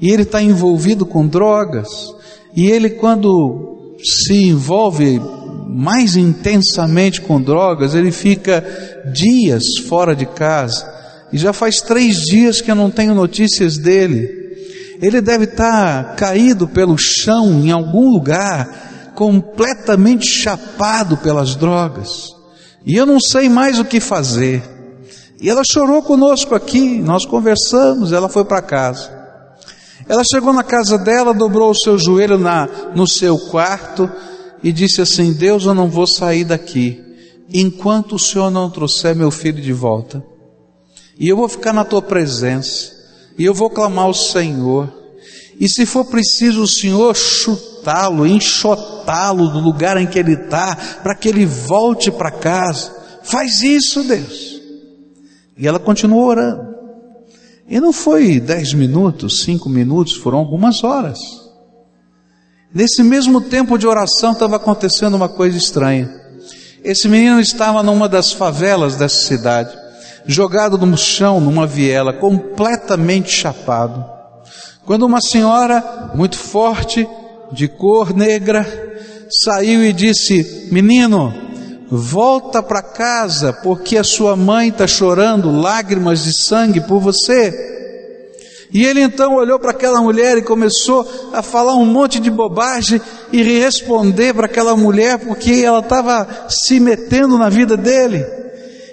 e 0.00 0.10
ele 0.10 0.22
está 0.22 0.42
envolvido 0.42 1.06
com 1.06 1.28
drogas, 1.28 2.12
e 2.56 2.68
ele 2.68 2.90
quando 2.90 3.94
se 4.02 4.34
envolve 4.34 5.20
mais 5.72 6.16
intensamente 6.16 7.20
com 7.20 7.40
drogas, 7.40 7.94
ele 7.94 8.10
fica 8.10 8.64
dias 9.12 9.62
fora 9.88 10.14
de 10.14 10.26
casa, 10.26 10.84
e 11.32 11.38
já 11.38 11.52
faz 11.52 11.80
três 11.80 12.22
dias 12.22 12.60
que 12.60 12.70
eu 12.70 12.74
não 12.74 12.90
tenho 12.90 13.14
notícias 13.14 13.78
dele. 13.78 14.28
Ele 15.00 15.20
deve 15.20 15.44
estar 15.44 16.16
caído 16.16 16.66
pelo 16.66 16.98
chão 16.98 17.62
em 17.64 17.70
algum 17.70 18.10
lugar, 18.10 19.12
completamente 19.14 20.26
chapado 20.26 21.16
pelas 21.16 21.54
drogas, 21.54 22.34
e 22.84 22.96
eu 22.96 23.06
não 23.06 23.20
sei 23.20 23.48
mais 23.48 23.78
o 23.78 23.84
que 23.84 24.00
fazer. 24.00 24.62
E 25.40 25.48
ela 25.48 25.62
chorou 25.64 26.02
conosco 26.02 26.54
aqui, 26.54 26.98
nós 26.98 27.24
conversamos, 27.24 28.12
ela 28.12 28.28
foi 28.28 28.44
para 28.44 28.60
casa. 28.60 29.20
Ela 30.08 30.22
chegou 30.24 30.52
na 30.52 30.64
casa 30.64 30.98
dela, 30.98 31.32
dobrou 31.32 31.70
o 31.70 31.74
seu 31.74 31.96
joelho 31.96 32.36
na, 32.36 32.68
no 32.94 33.06
seu 33.06 33.38
quarto 33.38 34.10
e 34.62 34.72
disse 34.72 35.00
assim: 35.00 35.32
Deus, 35.32 35.64
eu 35.64 35.74
não 35.74 35.88
vou 35.88 36.06
sair 36.06 36.44
daqui 36.44 37.02
enquanto 37.52 38.14
o 38.14 38.18
Senhor 38.18 38.50
não 38.50 38.70
trouxer 38.70 39.14
meu 39.14 39.30
filho 39.30 39.60
de 39.60 39.72
volta. 39.72 40.24
E 41.18 41.28
eu 41.28 41.36
vou 41.36 41.48
ficar 41.48 41.72
na 41.72 41.84
tua 41.84 42.00
presença, 42.00 42.92
e 43.36 43.44
eu 43.44 43.52
vou 43.52 43.68
clamar 43.68 44.06
ao 44.06 44.14
Senhor. 44.14 44.90
E 45.58 45.68
se 45.68 45.84
for 45.84 46.06
preciso 46.06 46.62
o 46.62 46.68
Senhor 46.68 47.14
chutá-lo, 47.14 48.26
enxotá-lo 48.26 49.48
do 49.48 49.58
lugar 49.58 49.98
em 49.98 50.06
que 50.06 50.18
ele 50.18 50.32
está, 50.32 50.74
para 51.02 51.14
que 51.14 51.28
ele 51.28 51.44
volte 51.44 52.10
para 52.10 52.30
casa, 52.30 52.94
faz 53.22 53.62
isso, 53.62 54.02
Deus. 54.04 54.60
E 55.58 55.66
ela 55.66 55.78
continuou 55.78 56.24
orando. 56.24 56.70
E 57.68 57.78
não 57.78 57.92
foi 57.92 58.40
dez 58.40 58.72
minutos, 58.72 59.42
cinco 59.42 59.68
minutos, 59.68 60.14
foram 60.14 60.38
algumas 60.38 60.82
horas. 60.82 61.18
Nesse 62.72 63.02
mesmo 63.02 63.40
tempo 63.40 63.76
de 63.76 63.86
oração 63.86 64.32
estava 64.32 64.56
acontecendo 64.56 65.14
uma 65.14 65.28
coisa 65.28 65.58
estranha. 65.58 66.08
Esse 66.84 67.08
menino 67.08 67.40
estava 67.40 67.82
numa 67.82 68.08
das 68.08 68.32
favelas 68.32 68.94
dessa 68.94 69.26
cidade, 69.26 69.76
jogado 70.24 70.78
no 70.78 70.96
chão, 70.96 71.40
numa 71.40 71.66
viela, 71.66 72.12
completamente 72.12 73.30
chapado. 73.30 74.04
Quando 74.86 75.04
uma 75.04 75.20
senhora 75.20 76.12
muito 76.14 76.38
forte, 76.38 77.06
de 77.52 77.66
cor 77.66 78.14
negra, 78.14 78.64
saiu 79.44 79.84
e 79.84 79.92
disse: 79.92 80.68
Menino, 80.70 81.34
volta 81.90 82.62
para 82.62 82.82
casa, 82.82 83.52
porque 83.52 83.98
a 83.98 84.04
sua 84.04 84.36
mãe 84.36 84.68
está 84.68 84.86
chorando 84.86 85.50
lágrimas 85.50 86.22
de 86.22 86.32
sangue 86.32 86.80
por 86.80 87.00
você. 87.00 87.79
E 88.72 88.84
ele 88.84 89.00
então 89.00 89.34
olhou 89.34 89.58
para 89.58 89.72
aquela 89.72 90.00
mulher 90.00 90.38
e 90.38 90.42
começou 90.42 91.06
a 91.32 91.42
falar 91.42 91.74
um 91.74 91.84
monte 91.84 92.20
de 92.20 92.30
bobagem 92.30 93.00
e 93.32 93.42
responder 93.42 94.32
para 94.32 94.46
aquela 94.46 94.76
mulher 94.76 95.18
porque 95.18 95.62
ela 95.64 95.80
estava 95.80 96.46
se 96.48 96.78
metendo 96.78 97.36
na 97.36 97.48
vida 97.48 97.76
dele. 97.76 98.24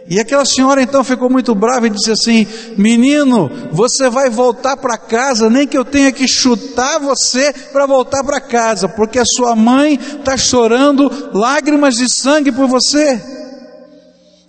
E 0.10 0.20
aquela 0.20 0.46
senhora 0.46 0.82
então 0.82 1.04
ficou 1.04 1.30
muito 1.30 1.54
brava 1.54 1.86
e 1.86 1.90
disse 1.90 2.12
assim: 2.12 2.48
Menino, 2.78 3.52
você 3.72 4.10
vai 4.10 4.30
voltar 4.30 4.78
para 4.78 4.98
casa, 4.98 5.50
nem 5.50 5.68
que 5.68 5.78
eu 5.78 5.84
tenha 5.84 6.13
que 6.13 6.28
chutar 6.28 6.98
você 6.98 7.54
para 7.74 7.86
voltar 7.86 8.24
para 8.24 8.40
casa, 8.40 8.88
porque 8.88 9.20
a 9.20 9.26
sua 9.26 9.54
mãe 9.54 9.96
está 9.96 10.38
chorando 10.38 11.12
lágrimas 11.34 11.96
de 11.96 12.12
sangue 12.12 12.54
por 12.54 12.68
você. 12.68 13.22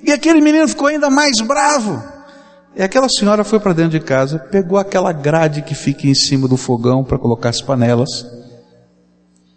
E 0.03 0.13
aquele 0.13 0.41
menino 0.41 0.69
ficou 0.69 0.87
ainda 0.87 1.11
mais 1.11 1.41
bravo. 1.41 2.08
E 2.79 2.83
aquela 2.83 3.09
senhora 3.09 3.43
foi 3.43 3.59
para 3.59 3.73
dentro 3.73 3.99
de 3.99 4.01
casa, 4.01 4.39
pegou 4.39 4.79
aquela 4.79 5.11
grade 5.13 5.63
que 5.63 5.75
fica 5.75 6.07
em 6.07 6.15
cima 6.15 6.47
do 6.47 6.57
fogão 6.57 7.03
para 7.03 7.19
colocar 7.19 7.49
as 7.49 7.61
panelas, 7.61 8.25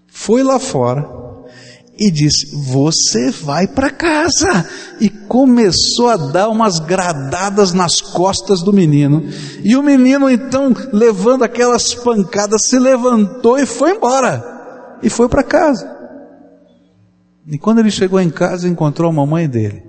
foi 0.07 0.41
lá 0.41 0.57
fora, 0.57 1.07
e 1.99 2.10
disse: 2.10 2.55
Você 2.55 3.29
vai 3.29 3.67
para 3.67 3.91
casa. 3.91 4.67
E 4.99 5.07
começou 5.07 6.10
a 6.10 6.17
dar 6.17 6.49
umas 6.49 6.79
gradadas 6.79 7.73
nas 7.73 8.01
costas 8.01 8.63
do 8.63 8.73
menino. 8.73 9.23
E 9.63 9.75
o 9.75 9.84
menino, 9.84 10.27
então, 10.27 10.73
levando 10.91 11.43
aquelas 11.43 11.93
pancadas, 11.93 12.67
se 12.67 12.79
levantou 12.79 13.60
e 13.60 13.67
foi 13.67 13.91
embora. 13.91 14.97
E 15.03 15.10
foi 15.10 15.29
para 15.29 15.43
casa. 15.43 15.95
E 17.47 17.57
quando 17.57 17.79
ele 17.79 17.91
chegou 17.91 18.19
em 18.19 18.31
casa, 18.31 18.67
encontrou 18.67 19.10
a 19.10 19.13
mamãe 19.13 19.47
dele, 19.47 19.84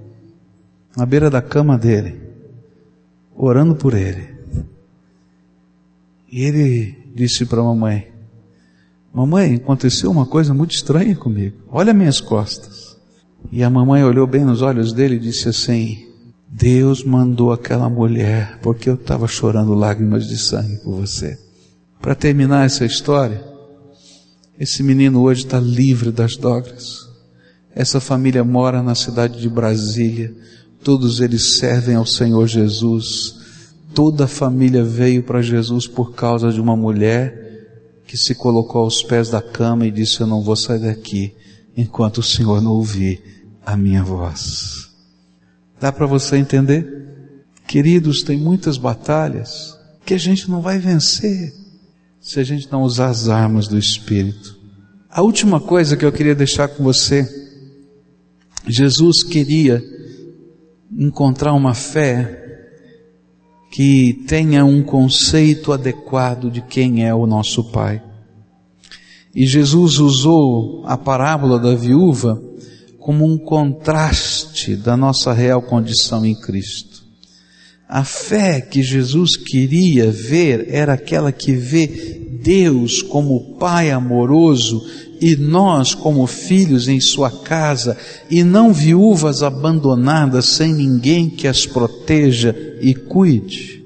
na 0.95 1.07
beira 1.07 1.31
da 1.31 1.41
cama 1.41 1.79
dele, 1.79 2.32
orando 3.37 3.75
por 3.75 3.95
ele. 3.95 4.29
E 6.31 6.43
ele 6.43 6.97
disse 7.15 7.45
para 7.45 7.61
a 7.61 7.65
mamãe: 7.65 8.09
Mamãe, 9.13 9.57
aconteceu 9.57 10.11
uma 10.11 10.25
coisa 10.25 10.55
muito 10.55 10.75
estranha 10.75 11.15
comigo. 11.15 11.59
Olha 11.71 11.93
minhas 11.93 12.21
costas. 12.21 12.97
E 13.51 13.63
a 13.63 13.69
mamãe 13.69 14.03
olhou 14.03 14.27
bem 14.27 14.45
nos 14.45 14.63
olhos 14.63 14.93
dele 14.93 15.17
e 15.17 15.21
disse 15.21 15.49
assim: 15.49 16.07
Deus 16.49 17.05
mandou 17.05 17.53
aquela 17.53 17.89
mulher 17.89 18.59
porque 18.63 18.89
eu 18.89 18.95
estava 18.95 19.27
chorando 19.27 19.75
lágrimas 19.75 20.27
de 20.27 20.39
sangue 20.39 20.77
por 20.79 20.95
você. 20.95 21.39
Para 22.01 22.15
terminar 22.15 22.67
essa 22.67 22.85
história, 22.85 23.43
esse 24.59 24.83
menino 24.83 25.23
hoje 25.23 25.45
está 25.45 25.59
livre 25.59 26.11
das 26.11 26.37
drogas. 26.37 27.09
Essa 27.75 28.01
família 28.01 28.45
mora 28.45 28.83
na 28.83 28.95
cidade 28.95 29.41
de 29.41 29.49
Brasília. 29.49 30.35
Todos 30.83 31.21
eles 31.21 31.59
servem 31.59 31.95
ao 31.95 32.07
Senhor 32.07 32.47
Jesus. 32.47 33.37
Toda 33.95 34.25
a 34.25 34.29
família 34.29 34.83
veio 34.83 35.23
para 35.23 35.43
Jesus 35.43 35.87
por 35.87 36.15
causa 36.15 36.51
de 36.51 36.61
uma 36.61 36.77
mulher 36.77 38.03
que 38.07 38.17
se 38.17 38.35
colocou 38.35 38.83
aos 38.83 39.03
pés 39.03 39.31
da 39.31 39.41
cama 39.41 39.87
e 39.87 39.91
disse: 39.91 40.21
Eu 40.21 40.27
não 40.27 40.43
vou 40.43 40.57
sair 40.57 40.81
daqui 40.81 41.35
enquanto 41.77 42.19
o 42.19 42.23
Senhor 42.23 42.61
não 42.61 42.73
ouvir 42.73 43.23
a 43.65 43.77
minha 43.77 44.03
voz. 44.03 44.91
Dá 45.81 45.93
para 45.93 46.07
você 46.07 46.37
entender? 46.37 47.03
Queridos, 47.67 48.23
tem 48.23 48.37
muitas 48.37 48.77
batalhas 48.77 49.79
que 50.05 50.15
a 50.15 50.19
gente 50.19 50.51
não 50.51 50.61
vai 50.61 50.79
vencer 50.79 51.55
se 52.21 52.39
a 52.39 52.45
gente 52.45 52.71
não 52.71 52.83
usar 52.83 53.09
as 53.09 53.29
armas 53.29 53.67
do 53.67 53.79
Espírito. 53.79 54.59
A 55.11 55.23
última 55.23 55.61
coisa 55.61 55.97
que 55.97 56.05
eu 56.05 56.13
queria 56.13 56.35
deixar 56.35 56.69
com 56.69 56.83
você, 56.83 57.29
Jesus 58.67 59.23
queria 59.23 59.83
encontrar 60.97 61.53
uma 61.53 61.75
fé 61.75 62.41
que 63.73 64.25
tenha 64.29 64.65
um 64.65 64.83
conceito 64.83 65.73
adequado 65.73 66.51
de 66.51 66.61
quem 66.61 67.07
é 67.07 67.15
o 67.15 67.27
nosso 67.27 67.65
Pai. 67.73 68.03
E 69.35 69.47
Jesus 69.47 69.99
usou 69.99 70.83
a 70.87 70.97
parábola 70.97 71.59
da 71.59 71.75
viúva 71.75 72.43
como 72.99 73.25
um 73.25 73.39
contraste 73.39 74.77
da 74.77 74.97
nossa 74.97 75.33
real 75.33 75.63
condição 75.63 76.25
em 76.25 76.35
Cristo. 76.35 77.03
A 77.89 78.05
fé 78.05 78.61
que 78.61 78.83
Jesus 78.83 79.37
queria 79.37 80.11
ver 80.11 80.67
era 80.69 80.93
aquela 80.93 81.33
que 81.33 81.53
vê 81.53 81.87
Deus 82.43 83.03
como 83.03 83.57
Pai 83.59 83.91
amoroso 83.91 84.83
e 85.23 85.37
nós 85.37 85.95
como 85.95 86.27
filhos 86.27 86.89
em 86.89 86.99
sua 87.01 87.31
casa 87.31 87.97
e 88.29 88.43
não 88.43 88.73
viúvas 88.73 89.41
abandonadas 89.45 90.47
sem 90.47 90.75
ninguém 90.75 91.31
que 91.31 91.47
as 91.47 91.65
proteja 91.65 92.53
e 92.81 92.93
cuide. 92.93 93.85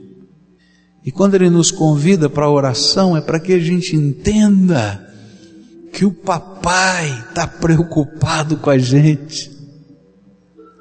E 1.05 1.13
quando 1.13 1.35
Ele 1.35 1.51
nos 1.51 1.71
convida 1.71 2.31
para 2.31 2.47
a 2.47 2.51
oração 2.51 3.15
é 3.15 3.21
para 3.21 3.39
que 3.39 3.53
a 3.53 3.59
gente 3.59 3.95
entenda 3.95 5.07
que 5.93 6.07
o 6.07 6.11
papai 6.11 7.07
está 7.29 7.47
preocupado 7.47 8.57
com 8.57 8.71
a 8.71 8.79
gente. 8.79 9.51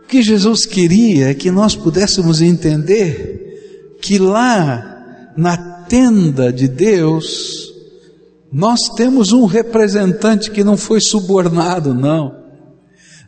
O 0.03 0.07
que 0.07 0.21
Jesus 0.21 0.65
queria 0.65 1.31
é 1.31 1.33
que 1.33 1.51
nós 1.51 1.75
pudéssemos 1.75 2.41
entender 2.41 3.97
que 4.01 4.17
lá 4.17 5.33
na 5.35 5.57
tenda 5.57 6.51
de 6.51 6.69
Deus, 6.69 7.74
nós 8.57 8.79
temos 8.95 9.33
um 9.33 9.43
representante 9.43 10.49
que 10.49 10.63
não 10.63 10.77
foi 10.77 11.01
subornado, 11.01 11.93
não. 11.93 12.33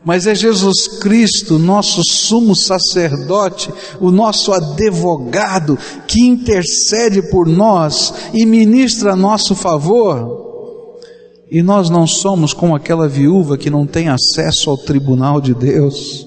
Mas 0.06 0.26
é 0.26 0.34
Jesus 0.34 0.88
Cristo, 1.02 1.60
nosso 1.60 2.02
sumo 2.02 2.56
sacerdote, 2.56 3.70
o 4.00 4.10
nosso 4.10 4.54
advogado, 4.54 5.78
que 6.08 6.26
intercede 6.26 7.22
por 7.30 7.46
nós 7.46 8.14
e 8.34 8.46
ministra 8.46 9.12
a 9.12 9.16
nosso 9.18 9.54
favor. 9.54 10.46
E 11.52 11.62
nós 11.62 11.90
não 11.90 12.08
somos 12.08 12.54
como 12.54 12.74
aquela 12.74 13.06
viúva 13.06 13.58
que 13.58 13.70
não 13.70 13.86
tem 13.86 14.08
acesso 14.08 14.70
ao 14.70 14.78
tribunal 14.78 15.42
de 15.42 15.54
Deus. 15.54 16.26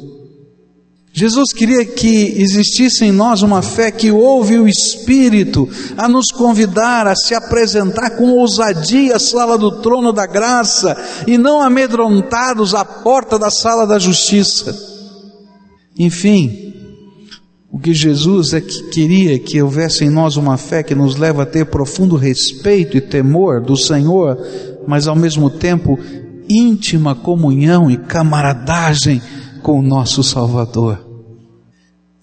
Jesus 1.13 1.53
queria 1.53 1.85
que 1.85 2.41
existisse 2.41 3.05
em 3.05 3.11
nós 3.11 3.43
uma 3.43 3.63
fé 3.63 3.91
que 3.91 4.13
ouve 4.13 4.59
o 4.59 4.69
Espírito 4.69 5.69
a 5.97 6.09
nos 6.09 6.31
convidar 6.31 7.07
a 7.07 7.17
se 7.17 7.35
apresentar 7.35 8.11
com 8.11 8.31
ousadia 8.31 9.17
à 9.17 9.19
sala 9.19 9.59
do 9.59 9.81
trono 9.81 10.13
da 10.13 10.25
graça 10.25 10.97
e 11.27 11.37
não 11.37 11.61
amedrontados 11.61 12.75
à 12.75 12.85
porta 12.85 13.39
da 13.39 13.51
sala 13.51 13.87
da 13.87 13.99
justiça. 13.99 14.75
Enfim, 15.99 16.73
o 17.73 17.79
que 17.79 17.93
Jesus 17.93 18.55
é 18.55 18.61
que 18.61 18.85
queria 18.91 19.39
que 19.39 19.61
houvesse 19.61 20.05
em 20.05 20.11
nós 20.11 20.37
uma 20.37 20.57
fé 20.57 20.83
que 20.83 20.95
nos 20.95 21.17
leva 21.17 21.43
a 21.43 21.47
ter 21.47 21.67
profundo 21.67 22.15
respeito 22.15 22.97
e 22.97 23.01
temor 23.01 23.61
do 23.61 23.77
Senhor, 23.77 24.39
mas 24.87 25.09
ao 25.09 25.17
mesmo 25.17 25.51
tempo 25.51 25.99
íntima 26.49 27.15
comunhão 27.15 27.91
e 27.91 27.97
camaradagem 27.97 29.21
com 29.61 29.79
o 29.79 29.83
nosso 29.83 30.23
Salvador. 30.23 31.07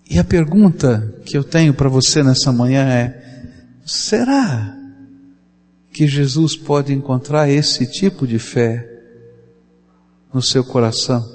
E 0.09 0.17
a 0.19 0.23
pergunta 0.23 1.21
que 1.25 1.37
eu 1.37 1.43
tenho 1.43 1.73
para 1.73 1.89
você 1.89 2.23
nessa 2.23 2.51
manhã 2.51 2.87
é: 2.87 3.49
será 3.85 4.75
que 5.91 6.07
Jesus 6.07 6.55
pode 6.55 6.93
encontrar 6.93 7.49
esse 7.49 7.85
tipo 7.85 8.25
de 8.25 8.39
fé 8.39 8.87
no 10.33 10.41
seu 10.41 10.63
coração, 10.63 11.27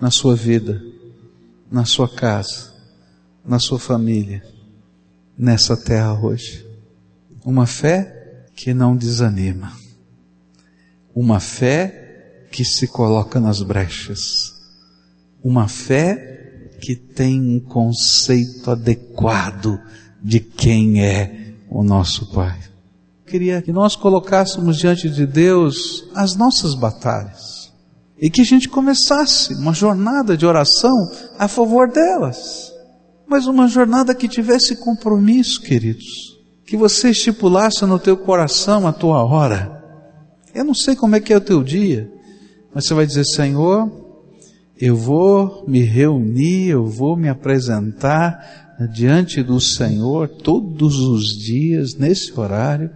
na 0.00 0.10
sua 0.10 0.34
vida, 0.34 0.82
na 1.70 1.84
sua 1.84 2.08
casa, 2.08 2.72
na 3.44 3.58
sua 3.58 3.78
família, 3.78 4.42
nessa 5.38 5.76
terra 5.76 6.12
hoje? 6.20 6.66
Uma 7.44 7.66
fé 7.66 8.46
que 8.54 8.74
não 8.74 8.96
desanima, 8.96 9.72
uma 11.14 11.38
fé 11.38 12.48
que 12.50 12.64
se 12.64 12.88
coloca 12.88 13.38
nas 13.38 13.62
brechas, 13.62 14.55
uma 15.46 15.68
fé 15.68 16.72
que 16.80 16.96
tem 16.96 17.40
um 17.40 17.60
conceito 17.60 18.68
adequado 18.68 19.80
de 20.20 20.40
quem 20.40 21.04
é 21.04 21.54
o 21.70 21.84
nosso 21.84 22.32
Pai. 22.32 22.58
Queria 23.24 23.62
que 23.62 23.72
nós 23.72 23.94
colocássemos 23.94 24.76
diante 24.76 25.08
de 25.08 25.24
Deus 25.24 26.08
as 26.16 26.34
nossas 26.34 26.74
batalhas 26.74 27.72
e 28.20 28.28
que 28.28 28.40
a 28.40 28.44
gente 28.44 28.68
começasse 28.68 29.54
uma 29.54 29.72
jornada 29.72 30.36
de 30.36 30.44
oração 30.44 30.96
a 31.38 31.46
favor 31.46 31.88
delas, 31.92 32.72
mas 33.24 33.46
uma 33.46 33.68
jornada 33.68 34.16
que 34.16 34.26
tivesse 34.26 34.74
compromisso, 34.74 35.62
queridos, 35.62 36.36
que 36.66 36.76
você 36.76 37.10
estipulasse 37.10 37.86
no 37.86 38.00
teu 38.00 38.16
coração 38.16 38.84
a 38.84 38.92
tua 38.92 39.24
hora. 39.24 39.80
Eu 40.52 40.64
não 40.64 40.74
sei 40.74 40.96
como 40.96 41.14
é 41.14 41.20
que 41.20 41.32
é 41.32 41.36
o 41.36 41.40
teu 41.40 41.62
dia, 41.62 42.10
mas 42.74 42.86
você 42.86 42.94
vai 42.94 43.06
dizer, 43.06 43.24
Senhor, 43.24 44.05
eu 44.78 44.94
vou 44.94 45.64
me 45.66 45.80
reunir, 45.80 46.68
eu 46.68 46.86
vou 46.86 47.16
me 47.16 47.28
apresentar 47.28 48.76
diante 48.92 49.42
do 49.42 49.60
Senhor 49.60 50.28
todos 50.28 50.98
os 50.98 51.28
dias, 51.36 51.94
nesse 51.94 52.38
horário, 52.38 52.90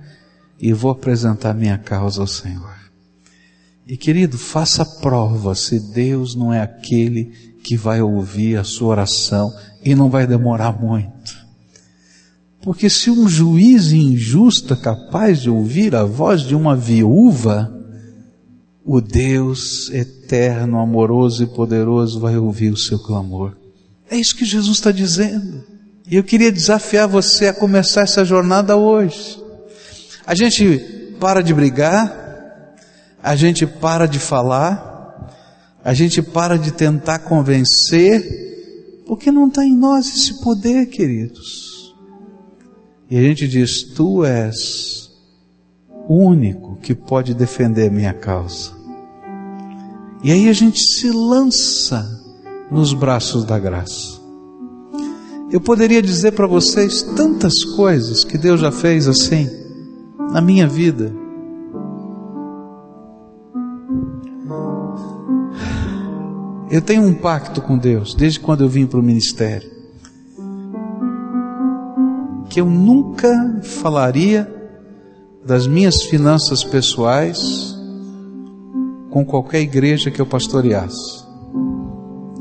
e 0.61 0.73
vou 0.73 0.91
apresentar 0.91 1.55
minha 1.55 1.79
causa 1.79 2.21
ao 2.21 2.27
Senhor. 2.27 2.75
E 3.87 3.97
querido, 3.97 4.37
faça 4.37 4.85
prova 4.85 5.55
se 5.55 5.81
Deus 5.81 6.35
não 6.35 6.53
é 6.53 6.61
aquele 6.61 7.33
que 7.65 7.77
vai 7.77 8.03
ouvir 8.03 8.57
a 8.57 8.65
sua 8.65 8.89
oração 8.89 9.53
e 9.83 9.95
não 9.95 10.11
vai 10.11 10.27
demorar 10.27 10.79
muito. 10.79 11.41
Porque 12.63 12.91
se 12.91 13.11
um 13.11 13.27
juiz 13.27 13.91
injusto 13.91 14.75
é 14.75 14.77
capaz 14.77 15.41
de 15.41 15.49
ouvir 15.49 15.97
a 15.97 16.05
voz 16.05 16.43
de 16.43 16.55
uma 16.55 16.77
viúva, 16.77 17.80
o 18.85 19.01
Deus 19.01 19.91
eterno, 19.91 20.79
amoroso 20.79 21.43
e 21.43 21.47
poderoso 21.47 22.19
vai 22.19 22.37
ouvir 22.37 22.73
o 22.73 22.77
seu 22.77 22.99
clamor. 22.99 23.57
É 24.11 24.17
isso 24.17 24.35
que 24.35 24.45
Jesus 24.45 24.79
está 24.79 24.91
dizendo. 24.91 25.65
E 26.11 26.17
eu 26.17 26.25
queria 26.25 26.51
desafiar 26.51 27.07
você 27.07 27.49
a 27.49 27.55
começar 27.55 28.03
essa 28.03 28.25
jornada 28.25 28.77
hoje. 28.77 29.41
A 30.27 30.35
gente 30.35 31.15
para 31.21 31.43
de 31.43 31.55
brigar, 31.55 32.75
a 33.23 33.37
gente 33.37 33.67
para 33.67 34.07
de 34.07 34.19
falar, 34.19 34.91
a 35.85 35.95
gente 35.95 36.21
para 36.21 36.59
de 36.59 36.73
tentar 36.73 37.21
convencer, 37.21 39.05
porque 39.07 39.31
não 39.31 39.49
está 39.49 39.65
em 39.65 39.77
nós 39.77 40.09
esse 40.09 40.43
poder, 40.43 40.87
queridos. 40.87 41.95
E 43.11 43.19
a 43.19 43.23
gente 43.23 43.47
diz: 43.47 43.83
Tu 43.83 44.25
és 44.25 45.10
único 46.09 46.77
que 46.77 46.95
pode 46.95 47.35
defender 47.35 47.89
a 47.89 47.93
minha 47.93 48.13
causa. 48.13 48.73
E 50.23 50.31
aí 50.31 50.49
a 50.49 50.53
gente 50.53 50.81
se 50.81 51.11
lança 51.11 52.07
nos 52.71 52.93
braços 52.93 53.45
da 53.45 53.59
graça. 53.59 54.21
Eu 55.51 55.61
poderia 55.61 56.01
dizer 56.01 56.33
para 56.33 56.47
vocês 56.47 57.03
tantas 57.03 57.65
coisas 57.65 58.23
que 58.23 58.39
Deus 58.39 58.61
já 58.61 58.71
fez 58.71 59.09
assim 59.09 59.49
na 60.31 60.41
minha 60.41 60.69
vida. 60.69 61.13
Eu 66.71 66.81
tenho 66.81 67.03
um 67.03 67.15
pacto 67.15 67.61
com 67.61 67.77
Deus 67.77 68.15
desde 68.15 68.39
quando 68.39 68.63
eu 68.63 68.69
vim 68.69 68.87
para 68.87 69.01
o 69.01 69.03
ministério. 69.03 69.69
Que 72.49 72.61
eu 72.61 72.67
nunca 72.67 73.61
falaria 73.63 74.60
das 75.51 75.67
minhas 75.67 76.03
finanças 76.05 76.63
pessoais 76.63 77.77
com 79.11 79.25
qualquer 79.25 79.61
igreja 79.61 80.09
que 80.09 80.21
eu 80.21 80.25
pastoreasse. 80.27 81.25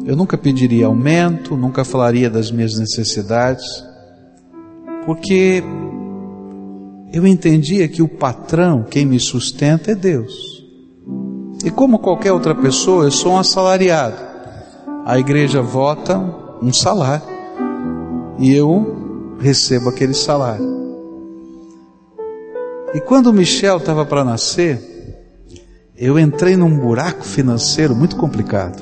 Eu 0.05 0.15
nunca 0.15 0.37
pediria 0.37 0.85
aumento, 0.85 1.57
nunca 1.57 1.83
falaria 1.83 2.29
das 2.29 2.51
minhas 2.51 2.77
necessidades, 2.77 3.65
porque 5.07 5.63
eu 7.11 7.25
entendia 7.25 7.87
que 7.87 8.03
o 8.03 8.07
patrão, 8.07 8.83
quem 8.83 9.07
me 9.07 9.19
sustenta, 9.19 9.89
é 9.89 9.95
Deus. 9.95 10.63
E 11.65 11.71
como 11.71 11.97
qualquer 11.97 12.31
outra 12.31 12.53
pessoa, 12.53 13.05
eu 13.05 13.11
sou 13.11 13.31
um 13.31 13.39
assalariado. 13.39 14.17
A 15.03 15.17
igreja 15.17 15.63
vota 15.63 16.15
um 16.61 16.71
salário 16.71 17.25
e 18.37 18.53
eu 18.53 19.35
recebo 19.39 19.89
aquele 19.89 20.13
salário. 20.13 20.68
E 22.93 22.99
quando 22.99 23.27
o 23.27 23.33
Michel 23.33 23.77
estava 23.77 24.03
para 24.03 24.23
nascer, 24.23 24.81
eu 25.95 26.17
entrei 26.17 26.57
num 26.57 26.75
buraco 26.75 27.23
financeiro 27.23 27.95
muito 27.95 28.15
complicado. 28.15 28.81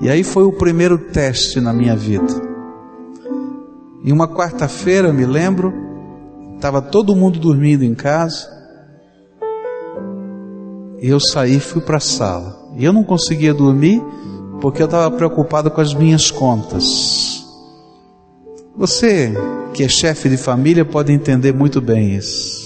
E 0.00 0.10
aí 0.10 0.22
foi 0.22 0.44
o 0.44 0.52
primeiro 0.52 0.98
teste 0.98 1.60
na 1.60 1.72
minha 1.72 1.96
vida. 1.96 2.32
Em 4.04 4.12
uma 4.12 4.28
quarta-feira, 4.28 5.12
me 5.12 5.24
lembro, 5.24 5.72
estava 6.56 6.82
todo 6.82 7.16
mundo 7.16 7.38
dormindo 7.38 7.84
em 7.84 7.94
casa. 7.94 8.48
E 11.00 11.08
eu 11.08 11.20
saí 11.20 11.56
e 11.56 11.60
fui 11.60 11.80
para 11.80 11.96
a 11.96 12.00
sala. 12.00 12.70
E 12.76 12.84
eu 12.84 12.92
não 12.92 13.04
conseguia 13.04 13.54
dormir 13.54 14.02
porque 14.60 14.82
eu 14.82 14.86
estava 14.86 15.10
preocupado 15.10 15.70
com 15.70 15.80
as 15.80 15.94
minhas 15.94 16.30
contas. 16.30 17.46
Você, 18.76 19.32
que 19.72 19.84
é 19.84 19.88
chefe 19.88 20.28
de 20.28 20.36
família, 20.36 20.84
pode 20.84 21.12
entender 21.12 21.52
muito 21.52 21.80
bem 21.80 22.14
isso. 22.14 22.59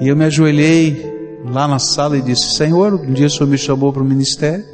E 0.00 0.08
eu 0.08 0.16
me 0.16 0.24
ajoelhei 0.24 1.40
lá 1.44 1.68
na 1.68 1.78
sala 1.78 2.16
e 2.16 2.22
disse: 2.22 2.54
Senhor, 2.54 2.94
um 2.94 3.12
dia 3.12 3.26
o 3.26 3.30
Senhor 3.30 3.48
me 3.48 3.58
chamou 3.58 3.92
para 3.92 4.02
o 4.02 4.06
ministério. 4.06 4.64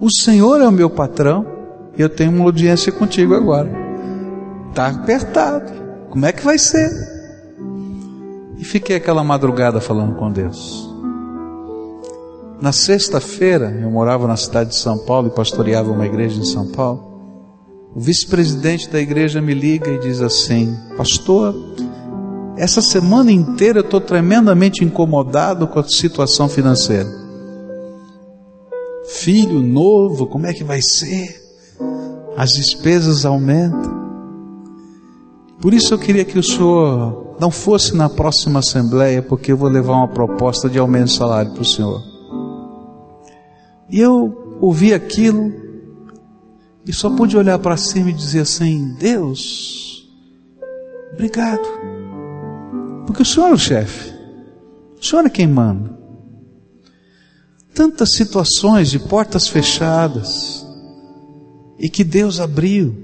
O 0.00 0.10
Senhor 0.10 0.60
é 0.60 0.68
o 0.68 0.72
meu 0.72 0.90
patrão 0.90 1.46
e 1.96 2.02
eu 2.02 2.08
tenho 2.08 2.30
uma 2.30 2.44
audiência 2.44 2.92
contigo 2.92 3.34
agora. 3.34 3.70
Está 4.68 4.88
apertado. 4.88 5.72
Como 6.10 6.26
é 6.26 6.32
que 6.32 6.44
vai 6.44 6.58
ser? 6.58 6.90
E 8.58 8.64
fiquei 8.64 8.96
aquela 8.96 9.24
madrugada 9.24 9.80
falando 9.80 10.14
com 10.16 10.30
Deus. 10.30 10.86
Na 12.60 12.72
sexta-feira, 12.72 13.70
eu 13.82 13.90
morava 13.90 14.26
na 14.26 14.36
cidade 14.36 14.70
de 14.70 14.76
São 14.76 14.98
Paulo 14.98 15.28
e 15.28 15.30
pastoreava 15.30 15.90
uma 15.90 16.06
igreja 16.06 16.40
em 16.40 16.44
São 16.44 16.66
Paulo. 16.68 17.16
O 17.94 18.00
vice-presidente 18.00 18.88
da 18.88 19.00
igreja 19.00 19.40
me 19.40 19.54
liga 19.54 19.90
e 19.90 19.98
diz 19.98 20.22
assim: 20.22 20.74
Pastor, 20.96 21.54
essa 22.56 22.80
semana 22.80 23.30
inteira 23.30 23.80
eu 23.80 23.84
estou 23.84 24.00
tremendamente 24.00 24.82
incomodado 24.82 25.66
com 25.66 25.78
a 25.78 25.84
situação 25.84 26.48
financeira. 26.48 27.08
Filho 29.08 29.60
novo, 29.60 30.26
como 30.26 30.46
é 30.46 30.52
que 30.52 30.64
vai 30.64 30.80
ser? 30.80 31.40
As 32.36 32.52
despesas 32.52 33.24
aumentam. 33.24 34.06
Por 35.60 35.74
isso 35.74 35.94
eu 35.94 35.98
queria 35.98 36.24
que 36.24 36.38
o 36.38 36.42
senhor 36.42 37.36
não 37.38 37.50
fosse 37.50 37.94
na 37.94 38.08
próxima 38.08 38.60
assembleia, 38.60 39.22
porque 39.22 39.52
eu 39.52 39.56
vou 39.56 39.68
levar 39.68 39.94
uma 39.94 40.08
proposta 40.08 40.68
de 40.68 40.78
aumento 40.78 41.06
de 41.06 41.16
salário 41.16 41.52
para 41.52 41.62
o 41.62 41.64
senhor. 41.64 42.02
E 43.90 44.00
eu 44.00 44.58
ouvi 44.60 44.92
aquilo 44.92 45.52
e 46.86 46.92
só 46.92 47.10
pude 47.10 47.36
olhar 47.36 47.58
para 47.58 47.76
cima 47.76 48.10
e 48.10 48.14
dizer 48.14 48.40
assim: 48.40 48.94
Deus, 48.98 50.08
obrigado. 51.12 51.95
Porque 53.06 53.22
o 53.22 53.24
Senhor 53.24 53.48
é 53.48 53.52
o 53.52 53.58
chefe. 53.58 54.12
O 55.00 55.04
Senhor 55.04 55.24
é 55.24 55.30
quem 55.30 55.46
manda. 55.46 55.96
Tantas 57.74 58.12
situações 58.12 58.90
de 58.90 58.98
portas 58.98 59.48
fechadas 59.48 60.66
e 61.78 61.88
que 61.88 62.02
Deus 62.02 62.40
abriu. 62.40 62.96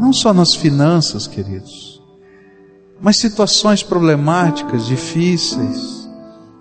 Não 0.00 0.12
só 0.12 0.34
nas 0.34 0.54
finanças, 0.54 1.26
queridos, 1.26 2.02
mas 3.00 3.16
situações 3.16 3.82
problemáticas, 3.82 4.86
difíceis, 4.86 6.08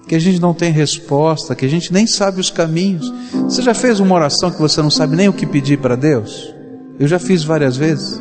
que 0.08 0.16
a 0.16 0.20
gente 0.20 0.40
não 0.40 0.54
tem 0.54 0.72
resposta, 0.72 1.56
que 1.56 1.66
a 1.66 1.70
gente 1.70 1.92
nem 1.92 2.06
sabe 2.06 2.40
os 2.40 2.50
caminhos. 2.50 3.12
Você 3.46 3.62
já 3.62 3.74
fez 3.74 4.00
uma 4.00 4.16
oração 4.16 4.52
que 4.52 4.60
você 4.60 4.82
não 4.82 4.92
sabe 4.92 5.16
nem 5.16 5.30
o 5.30 5.34
que 5.34 5.46
pedir 5.46 5.80
para 5.80 5.96
Deus? 5.96 6.54
Eu 7.00 7.08
já 7.08 7.18
fiz 7.18 7.44
várias 7.44 7.76
vezes. 7.76 8.20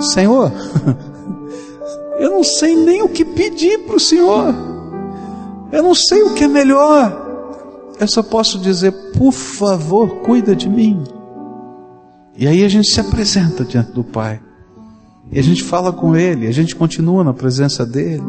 Senhor, 0.00 0.52
Eu 2.18 2.30
não 2.30 2.44
sei 2.44 2.76
nem 2.76 3.02
o 3.02 3.08
que 3.08 3.24
pedir 3.24 3.80
para 3.80 3.96
o 3.96 4.00
Senhor. 4.00 4.54
Eu 5.72 5.82
não 5.82 5.94
sei 5.94 6.22
o 6.22 6.34
que 6.34 6.44
é 6.44 6.48
melhor. 6.48 7.22
Eu 7.98 8.08
só 8.08 8.22
posso 8.22 8.58
dizer, 8.58 8.92
por 9.16 9.32
favor, 9.32 10.20
cuida 10.20 10.54
de 10.54 10.68
mim. 10.68 11.02
E 12.36 12.46
aí 12.46 12.64
a 12.64 12.68
gente 12.68 12.88
se 12.88 13.00
apresenta 13.00 13.64
diante 13.64 13.92
do 13.92 14.04
Pai. 14.04 14.40
E 15.32 15.38
a 15.38 15.42
gente 15.42 15.62
fala 15.62 15.92
com 15.92 16.16
Ele, 16.16 16.46
a 16.46 16.52
gente 16.52 16.76
continua 16.76 17.24
na 17.24 17.32
presença 17.32 17.84
dEle. 17.84 18.22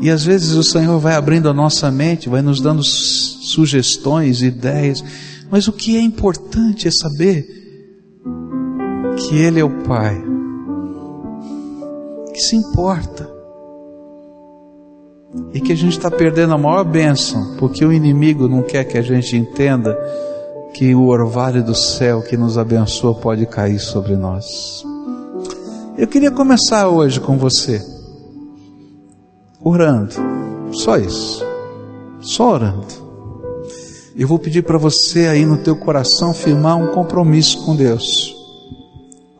E 0.00 0.10
às 0.10 0.24
vezes 0.24 0.52
o 0.52 0.62
Senhor 0.62 0.98
vai 0.98 1.14
abrindo 1.14 1.48
a 1.48 1.54
nossa 1.54 1.90
mente, 1.90 2.28
vai 2.28 2.42
nos 2.42 2.60
dando 2.60 2.82
sugestões, 2.82 4.42
ideias. 4.42 5.02
Mas 5.50 5.68
o 5.68 5.72
que 5.72 5.96
é 5.96 6.00
importante 6.00 6.88
é 6.88 6.90
saber 6.90 7.46
que 9.16 9.36
Ele 9.36 9.60
é 9.60 9.64
o 9.64 9.82
Pai 9.84 10.35
que 12.36 12.42
se 12.42 12.54
importa. 12.54 13.26
E 15.54 15.60
que 15.60 15.72
a 15.72 15.76
gente 15.76 15.96
está 15.96 16.10
perdendo 16.10 16.52
a 16.52 16.58
maior 16.58 16.84
bênção, 16.84 17.56
porque 17.58 17.82
o 17.82 17.92
inimigo 17.92 18.46
não 18.46 18.62
quer 18.62 18.84
que 18.84 18.98
a 18.98 19.02
gente 19.02 19.34
entenda 19.34 19.98
que 20.74 20.94
o 20.94 21.06
orvalho 21.06 21.64
do 21.64 21.74
céu 21.74 22.20
que 22.20 22.36
nos 22.36 22.58
abençoa 22.58 23.14
pode 23.14 23.46
cair 23.46 23.78
sobre 23.78 24.16
nós. 24.16 24.84
Eu 25.96 26.06
queria 26.06 26.30
começar 26.30 26.88
hoje 26.88 27.18
com 27.18 27.38
você, 27.38 27.82
orando, 29.58 30.14
só 30.72 30.98
isso, 30.98 31.42
só 32.20 32.52
orando. 32.52 33.06
Eu 34.14 34.28
vou 34.28 34.38
pedir 34.38 34.62
para 34.62 34.76
você 34.76 35.26
aí 35.26 35.46
no 35.46 35.56
teu 35.56 35.74
coração 35.74 36.34
firmar 36.34 36.76
um 36.76 36.88
compromisso 36.88 37.64
com 37.64 37.74
Deus. 37.74 38.36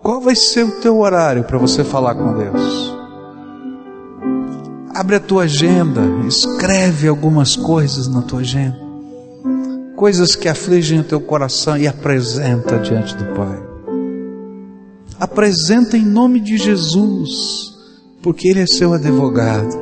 Qual 0.03 0.21
vai 0.21 0.35
ser 0.35 0.65
o 0.65 0.81
teu 0.81 1.01
horário 1.01 1.45
para 1.45 1.59
você 1.59 1.85
falar 1.85 2.15
com 2.15 2.33
Deus? 2.33 2.86
Abre 4.97 5.17
a 5.17 5.21
tua 5.21 5.43
agenda, 5.43 6.01
escreve 6.27 7.07
algumas 7.07 7.55
coisas 7.55 8.09
na 8.09 8.23
tua 8.23 8.41
agenda, 8.41 8.81
coisas 9.95 10.35
que 10.35 10.49
afligem 10.49 11.01
o 11.01 11.05
teu 11.05 11.21
coração 11.21 11.77
e 11.77 11.87
apresenta 11.87 12.79
diante 12.79 13.15
do 13.15 13.27
Pai. 13.35 13.63
Apresenta 15.21 15.99
em 15.99 16.03
nome 16.03 16.41
de 16.41 16.57
Jesus, 16.57 17.75
porque 18.23 18.49
Ele 18.49 18.61
é 18.61 18.67
seu 18.67 18.95
advogado. 18.95 19.77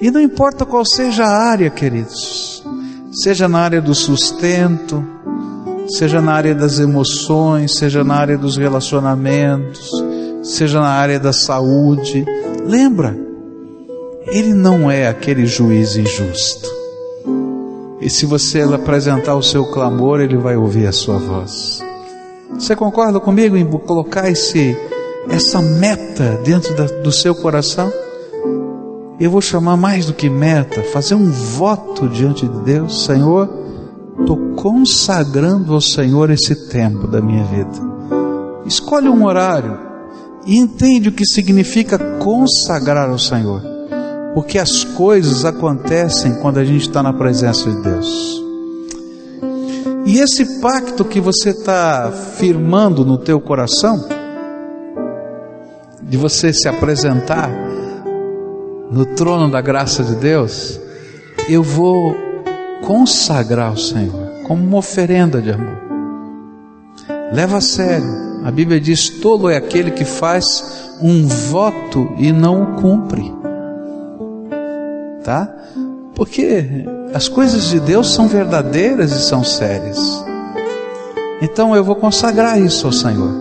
E 0.00 0.10
não 0.10 0.22
importa 0.22 0.64
qual 0.64 0.86
seja 0.86 1.24
a 1.24 1.50
área, 1.50 1.68
queridos, 1.68 2.64
seja 3.12 3.46
na 3.46 3.58
área 3.58 3.82
do 3.82 3.94
sustento, 3.94 5.04
seja 5.86 6.22
na 6.22 6.32
área 6.32 6.54
das 6.54 6.78
emoções, 6.78 7.76
seja 7.76 8.02
na 8.02 8.14
área 8.14 8.38
dos 8.38 8.56
relacionamentos, 8.56 9.90
seja 10.42 10.80
na 10.80 10.88
área 10.88 11.20
da 11.20 11.34
saúde. 11.34 12.24
Lembra, 12.68 13.16
Ele 14.26 14.52
não 14.52 14.90
é 14.90 15.08
aquele 15.08 15.46
juiz 15.46 15.96
injusto. 15.96 16.68
E 18.00 18.10
se 18.10 18.26
você 18.26 18.60
apresentar 18.60 19.34
o 19.34 19.42
seu 19.42 19.64
clamor, 19.72 20.20
Ele 20.20 20.36
vai 20.36 20.56
ouvir 20.56 20.86
a 20.86 20.92
sua 20.92 21.16
voz. 21.16 21.82
Você 22.52 22.76
concorda 22.76 23.18
comigo 23.18 23.56
em 23.56 23.66
colocar 23.66 24.30
esse, 24.30 24.76
essa 25.30 25.62
meta 25.62 26.38
dentro 26.44 26.76
da, 26.76 26.84
do 26.84 27.10
seu 27.10 27.34
coração? 27.34 27.90
Eu 29.18 29.30
vou 29.30 29.40
chamar 29.40 29.76
mais 29.78 30.04
do 30.04 30.12
que 30.12 30.28
meta, 30.28 30.82
fazer 30.82 31.14
um 31.14 31.30
voto 31.30 32.06
diante 32.08 32.46
de 32.46 32.60
Deus, 32.60 33.06
Senhor 33.06 33.66
estou 34.20 34.36
consagrando 34.56 35.72
ao 35.72 35.80
Senhor 35.80 36.30
esse 36.30 36.68
tempo 36.68 37.06
da 37.06 37.20
minha 37.20 37.44
vida. 37.44 37.70
Escolhe 38.66 39.08
um 39.08 39.24
horário 39.24 39.87
e 40.48 40.56
entende 40.56 41.10
o 41.10 41.12
que 41.12 41.26
significa 41.26 41.98
consagrar 42.18 43.10
ao 43.10 43.18
Senhor, 43.18 43.60
porque 44.32 44.58
as 44.58 44.82
coisas 44.82 45.44
acontecem 45.44 46.36
quando 46.36 46.56
a 46.56 46.64
gente 46.64 46.88
está 46.88 47.02
na 47.02 47.12
presença 47.12 47.70
de 47.70 47.82
Deus. 47.82 48.42
E 50.06 50.18
esse 50.20 50.58
pacto 50.62 51.04
que 51.04 51.20
você 51.20 51.50
está 51.50 52.10
firmando 52.38 53.04
no 53.04 53.18
teu 53.18 53.38
coração, 53.38 54.02
de 56.00 56.16
você 56.16 56.50
se 56.50 56.66
apresentar 56.66 57.50
no 58.90 59.04
trono 59.04 59.50
da 59.50 59.60
graça 59.60 60.02
de 60.02 60.14
Deus, 60.14 60.80
eu 61.46 61.62
vou 61.62 62.16
consagrar 62.86 63.68
ao 63.68 63.76
Senhor 63.76 64.44
como 64.46 64.64
uma 64.64 64.78
oferenda 64.78 65.42
de 65.42 65.50
amor. 65.50 65.76
Leva 67.34 67.58
a 67.58 67.60
sério. 67.60 68.27
A 68.48 68.50
Bíblia 68.50 68.80
diz: 68.80 69.10
tolo 69.10 69.50
é 69.50 69.58
aquele 69.58 69.90
que 69.90 70.06
faz 70.06 70.96
um 71.02 71.26
voto 71.26 72.14
e 72.16 72.32
não 72.32 72.62
o 72.62 72.66
cumpre. 72.76 73.30
Tá? 75.22 75.54
Porque 76.14 76.64
as 77.12 77.28
coisas 77.28 77.68
de 77.68 77.78
Deus 77.78 78.14
são 78.14 78.26
verdadeiras 78.26 79.12
e 79.12 79.20
são 79.20 79.44
sérias. 79.44 79.98
Então 81.42 81.76
eu 81.76 81.84
vou 81.84 81.94
consagrar 81.94 82.58
isso 82.58 82.86
ao 82.86 82.92
Senhor. 82.92 83.34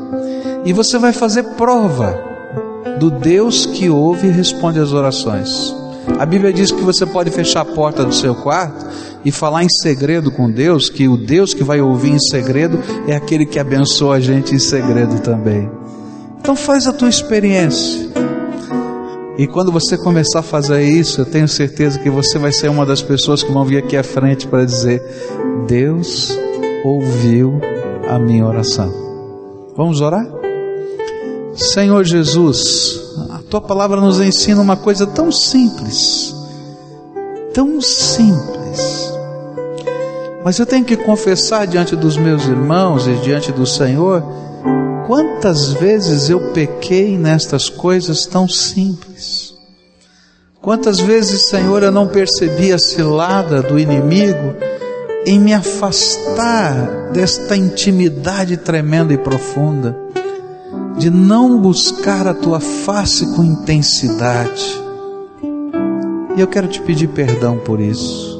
E 0.65 0.73
você 0.73 0.97
vai 0.97 1.13
fazer 1.13 1.43
prova 1.55 2.19
do 2.99 3.09
Deus 3.09 3.65
que 3.65 3.89
ouve 3.89 4.27
e 4.27 4.31
responde 4.31 4.77
às 4.77 4.91
orações. 4.91 5.73
A 6.19 6.25
Bíblia 6.25 6.51
diz 6.51 6.71
que 6.71 6.81
você 6.81 7.05
pode 7.05 7.29
fechar 7.31 7.61
a 7.61 7.65
porta 7.65 8.03
do 8.03 8.13
seu 8.13 8.33
quarto 8.33 8.85
e 9.23 9.31
falar 9.31 9.63
em 9.63 9.69
segredo 9.69 10.31
com 10.31 10.49
Deus, 10.49 10.89
que 10.89 11.07
o 11.07 11.17
Deus 11.17 11.53
que 11.53 11.63
vai 11.63 11.81
ouvir 11.81 12.11
em 12.11 12.19
segredo 12.19 12.79
é 13.07 13.15
aquele 13.15 13.45
que 13.45 13.59
abençoa 13.59 14.15
a 14.15 14.19
gente 14.19 14.55
em 14.55 14.59
segredo 14.59 15.19
também. 15.21 15.69
Então 16.39 16.55
faz 16.55 16.87
a 16.87 16.93
tua 16.93 17.09
experiência. 17.09 18.07
E 19.37 19.45
quando 19.45 19.71
você 19.71 19.97
começar 19.97 20.39
a 20.39 20.43
fazer 20.43 20.81
isso, 20.81 21.21
eu 21.21 21.25
tenho 21.25 21.47
certeza 21.47 21.99
que 21.99 22.09
você 22.09 22.39
vai 22.39 22.51
ser 22.51 22.69
uma 22.69 22.85
das 22.85 23.03
pessoas 23.03 23.43
que 23.43 23.51
vão 23.51 23.63
vir 23.63 23.77
aqui 23.77 23.95
à 23.95 24.03
frente 24.03 24.47
para 24.47 24.65
dizer: 24.65 25.03
Deus 25.67 26.35
ouviu 26.83 27.59
a 28.09 28.17
minha 28.17 28.45
oração. 28.45 28.91
Vamos 29.75 30.01
orar? 30.01 30.25
Senhor 31.53 32.03
Jesus, 32.03 33.06
tua 33.49 33.61
palavra 33.61 33.99
nos 33.99 34.19
ensina 34.19 34.61
uma 34.61 34.77
coisa 34.77 35.07
tão 35.07 35.31
simples, 35.31 36.35
tão 37.53 37.81
simples. 37.81 39.13
Mas 40.43 40.59
eu 40.59 40.65
tenho 40.65 40.85
que 40.85 40.95
confessar 40.95 41.67
diante 41.67 41.95
dos 41.95 42.17
meus 42.17 42.45
irmãos 42.45 43.07
e 43.07 43.13
diante 43.15 43.51
do 43.51 43.65
Senhor 43.65 44.23
Quantas 45.07 45.71
vezes 45.71 46.29
eu 46.29 46.51
pequei 46.51 47.17
nestas 47.17 47.69
coisas 47.69 48.25
tão 48.25 48.45
simples? 48.45 49.53
Quantas 50.61 50.99
vezes, 50.99 51.47
Senhor, 51.47 51.81
eu 51.81 51.93
não 51.93 52.09
percebi 52.09 52.73
a 52.73 52.77
cilada 52.77 53.61
do 53.61 53.79
inimigo 53.79 54.53
em 55.25 55.39
me 55.39 55.53
afastar 55.53 57.09
desta 57.13 57.55
intimidade 57.55 58.57
tremenda 58.57 59.13
e 59.13 59.17
profunda, 59.17 59.95
de 60.97 61.09
não 61.09 61.59
buscar 61.59 62.27
a 62.27 62.33
tua 62.33 62.59
face 62.59 63.35
com 63.35 63.43
intensidade. 63.43 64.65
E 66.35 66.41
eu 66.41 66.47
quero 66.47 66.67
te 66.67 66.81
pedir 66.81 67.07
perdão 67.07 67.57
por 67.57 67.79
isso. 67.79 68.37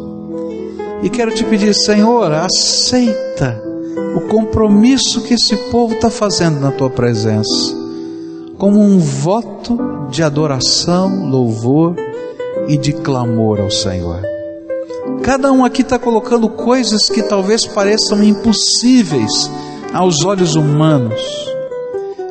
E 1.03 1.09
quero 1.09 1.31
te 1.33 1.43
pedir, 1.43 1.73
Senhor, 1.73 2.31
aceita 2.31 3.61
o 4.15 4.21
compromisso 4.21 5.21
que 5.21 5.35
esse 5.35 5.55
povo 5.69 5.93
está 5.93 6.09
fazendo 6.09 6.59
na 6.59 6.71
tua 6.71 6.89
presença, 6.89 7.75
como 8.57 8.79
um 8.79 8.97
voto 8.97 9.77
de 10.09 10.23
adoração, 10.23 11.29
louvor 11.29 11.95
e 12.67 12.77
de 12.77 12.93
clamor 12.93 13.59
ao 13.59 13.69
Senhor. 13.69 14.21
Cada 15.21 15.51
um 15.51 15.63
aqui 15.63 15.81
está 15.81 15.99
colocando 15.99 16.49
coisas 16.49 17.09
que 17.09 17.21
talvez 17.21 17.65
pareçam 17.65 18.23
impossíveis 18.23 19.51
aos 19.93 20.23
olhos 20.23 20.55
humanos, 20.55 21.46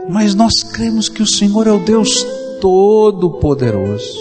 mas 0.08 0.34
nós 0.34 0.62
cremos 0.62 1.08
que 1.08 1.22
o 1.22 1.26
Senhor 1.26 1.66
é 1.66 1.72
o 1.72 1.78
Deus 1.78 2.24
Todo-Poderoso, 2.60 4.18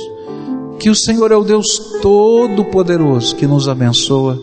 que 0.79 0.89
o 0.89 0.95
Senhor 0.95 1.31
é 1.31 1.35
o 1.35 1.43
Deus 1.43 1.99
Todo-Poderoso 2.01 3.35
que 3.35 3.47
nos 3.47 3.67
abençoa. 3.69 4.39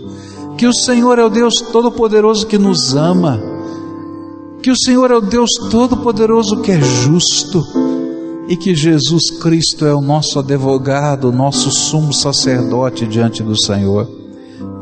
Que 0.57 0.67
o 0.67 0.73
Senhor 0.73 1.19
é 1.19 1.25
o 1.25 1.31
Deus 1.31 1.55
Todo-Poderoso 1.73 2.47
que 2.47 2.59
nos 2.59 2.95
ama, 2.95 3.41
que 4.63 4.71
o 4.71 4.77
Senhor 4.77 5.11
é 5.11 5.17
o 5.17 5.21
Deus 5.21 5.51
Todo-Poderoso 5.71 6.61
que 6.61 6.71
é 6.71 6.81
justo. 6.81 7.67
E 8.49 8.57
que 8.57 8.75
Jesus 8.75 9.31
Cristo 9.41 9.87
é 9.87 9.95
o 9.95 10.01
nosso 10.01 10.39
advogado, 10.39 11.29
o 11.29 11.33
nosso 11.33 11.71
sumo 11.71 12.13
sacerdote 12.13 13.07
diante 13.07 13.43
do 13.43 13.61
Senhor. 13.61 14.07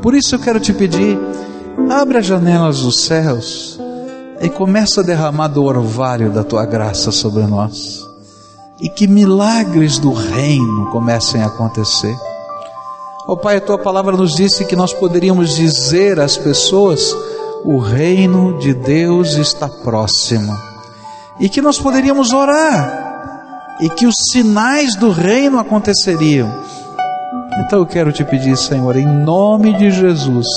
Por 0.01 0.13
isso 0.13 0.35
eu 0.35 0.39
quero 0.39 0.59
te 0.59 0.73
pedir, 0.73 1.17
abre 1.89 2.17
as 2.17 2.25
janelas 2.25 2.81
dos 2.81 3.01
céus 3.01 3.80
e 4.41 4.49
começa 4.49 5.01
a 5.01 5.03
derramar 5.03 5.47
do 5.47 5.63
orvalho 5.63 6.31
da 6.31 6.43
tua 6.43 6.65
graça 6.65 7.11
sobre 7.11 7.43
nós. 7.43 8.05
E 8.79 8.89
que 8.89 9.07
milagres 9.07 9.99
do 9.99 10.11
reino 10.11 10.89
comecem 10.91 11.43
a 11.43 11.47
acontecer 11.47 12.15
Ó 13.27 13.33
oh, 13.33 13.37
Pai, 13.37 13.57
a 13.57 13.61
tua 13.61 13.77
palavra 13.77 14.17
nos 14.17 14.33
disse 14.33 14.65
que 14.65 14.75
nós 14.75 14.93
poderíamos 14.93 15.55
dizer 15.55 16.19
às 16.19 16.37
pessoas: 16.37 17.15
o 17.63 17.77
reino 17.77 18.57
de 18.57 18.73
Deus 18.73 19.35
está 19.35 19.69
próximo. 19.69 20.57
E 21.39 21.47
que 21.47 21.61
nós 21.61 21.79
poderíamos 21.79 22.33
orar, 22.33 23.77
e 23.79 23.89
que 23.89 24.07
os 24.07 24.15
sinais 24.31 24.95
do 24.95 25.11
reino 25.11 25.59
aconteceriam. 25.59 26.51
Então 27.59 27.79
eu 27.79 27.85
quero 27.85 28.11
te 28.11 28.23
pedir, 28.23 28.57
Senhor, 28.57 28.95
em 28.95 29.05
nome 29.05 29.73
de 29.77 29.91
Jesus, 29.91 30.47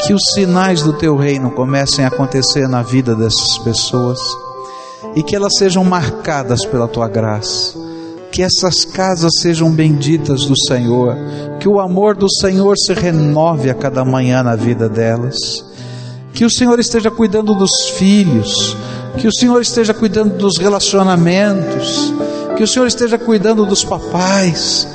que 0.00 0.14
os 0.14 0.22
sinais 0.32 0.82
do 0.82 0.92
teu 0.92 1.16
reino 1.16 1.50
comecem 1.50 2.04
a 2.04 2.08
acontecer 2.08 2.68
na 2.68 2.82
vida 2.82 3.14
dessas 3.14 3.58
pessoas 3.58 4.18
e 5.14 5.22
que 5.22 5.34
elas 5.34 5.56
sejam 5.56 5.84
marcadas 5.84 6.64
pela 6.64 6.88
tua 6.88 7.08
graça. 7.08 7.76
Que 8.30 8.42
essas 8.42 8.84
casas 8.84 9.32
sejam 9.40 9.70
benditas 9.70 10.44
do 10.44 10.54
Senhor, 10.66 11.16
que 11.58 11.68
o 11.68 11.80
amor 11.80 12.14
do 12.14 12.30
Senhor 12.30 12.76
se 12.76 12.92
renove 12.92 13.70
a 13.70 13.74
cada 13.74 14.04
manhã 14.04 14.42
na 14.42 14.54
vida 14.54 14.88
delas, 14.88 15.36
que 16.32 16.44
o 16.44 16.50
Senhor 16.50 16.78
esteja 16.78 17.10
cuidando 17.10 17.54
dos 17.54 17.88
filhos, 17.96 18.76
que 19.16 19.26
o 19.26 19.32
Senhor 19.32 19.60
esteja 19.60 19.92
cuidando 19.92 20.36
dos 20.36 20.56
relacionamentos, 20.58 22.12
que 22.56 22.62
o 22.62 22.68
Senhor 22.68 22.86
esteja 22.86 23.18
cuidando 23.18 23.66
dos 23.66 23.82
papais, 23.82 24.86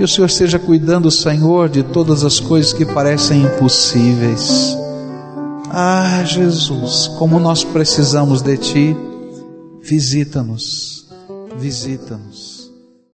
que 0.00 0.04
o 0.04 0.08
Senhor 0.08 0.28
esteja 0.28 0.58
cuidando, 0.58 1.10
Senhor, 1.10 1.68
de 1.68 1.82
todas 1.82 2.24
as 2.24 2.40
coisas 2.40 2.72
que 2.72 2.86
parecem 2.86 3.42
impossíveis. 3.42 4.74
Ah, 5.68 6.24
Jesus, 6.24 7.06
como 7.18 7.38
nós 7.38 7.64
precisamos 7.64 8.40
de 8.40 8.56
Ti, 8.56 8.96
visita-nos 9.82 11.00
visita-nos. 11.60 12.49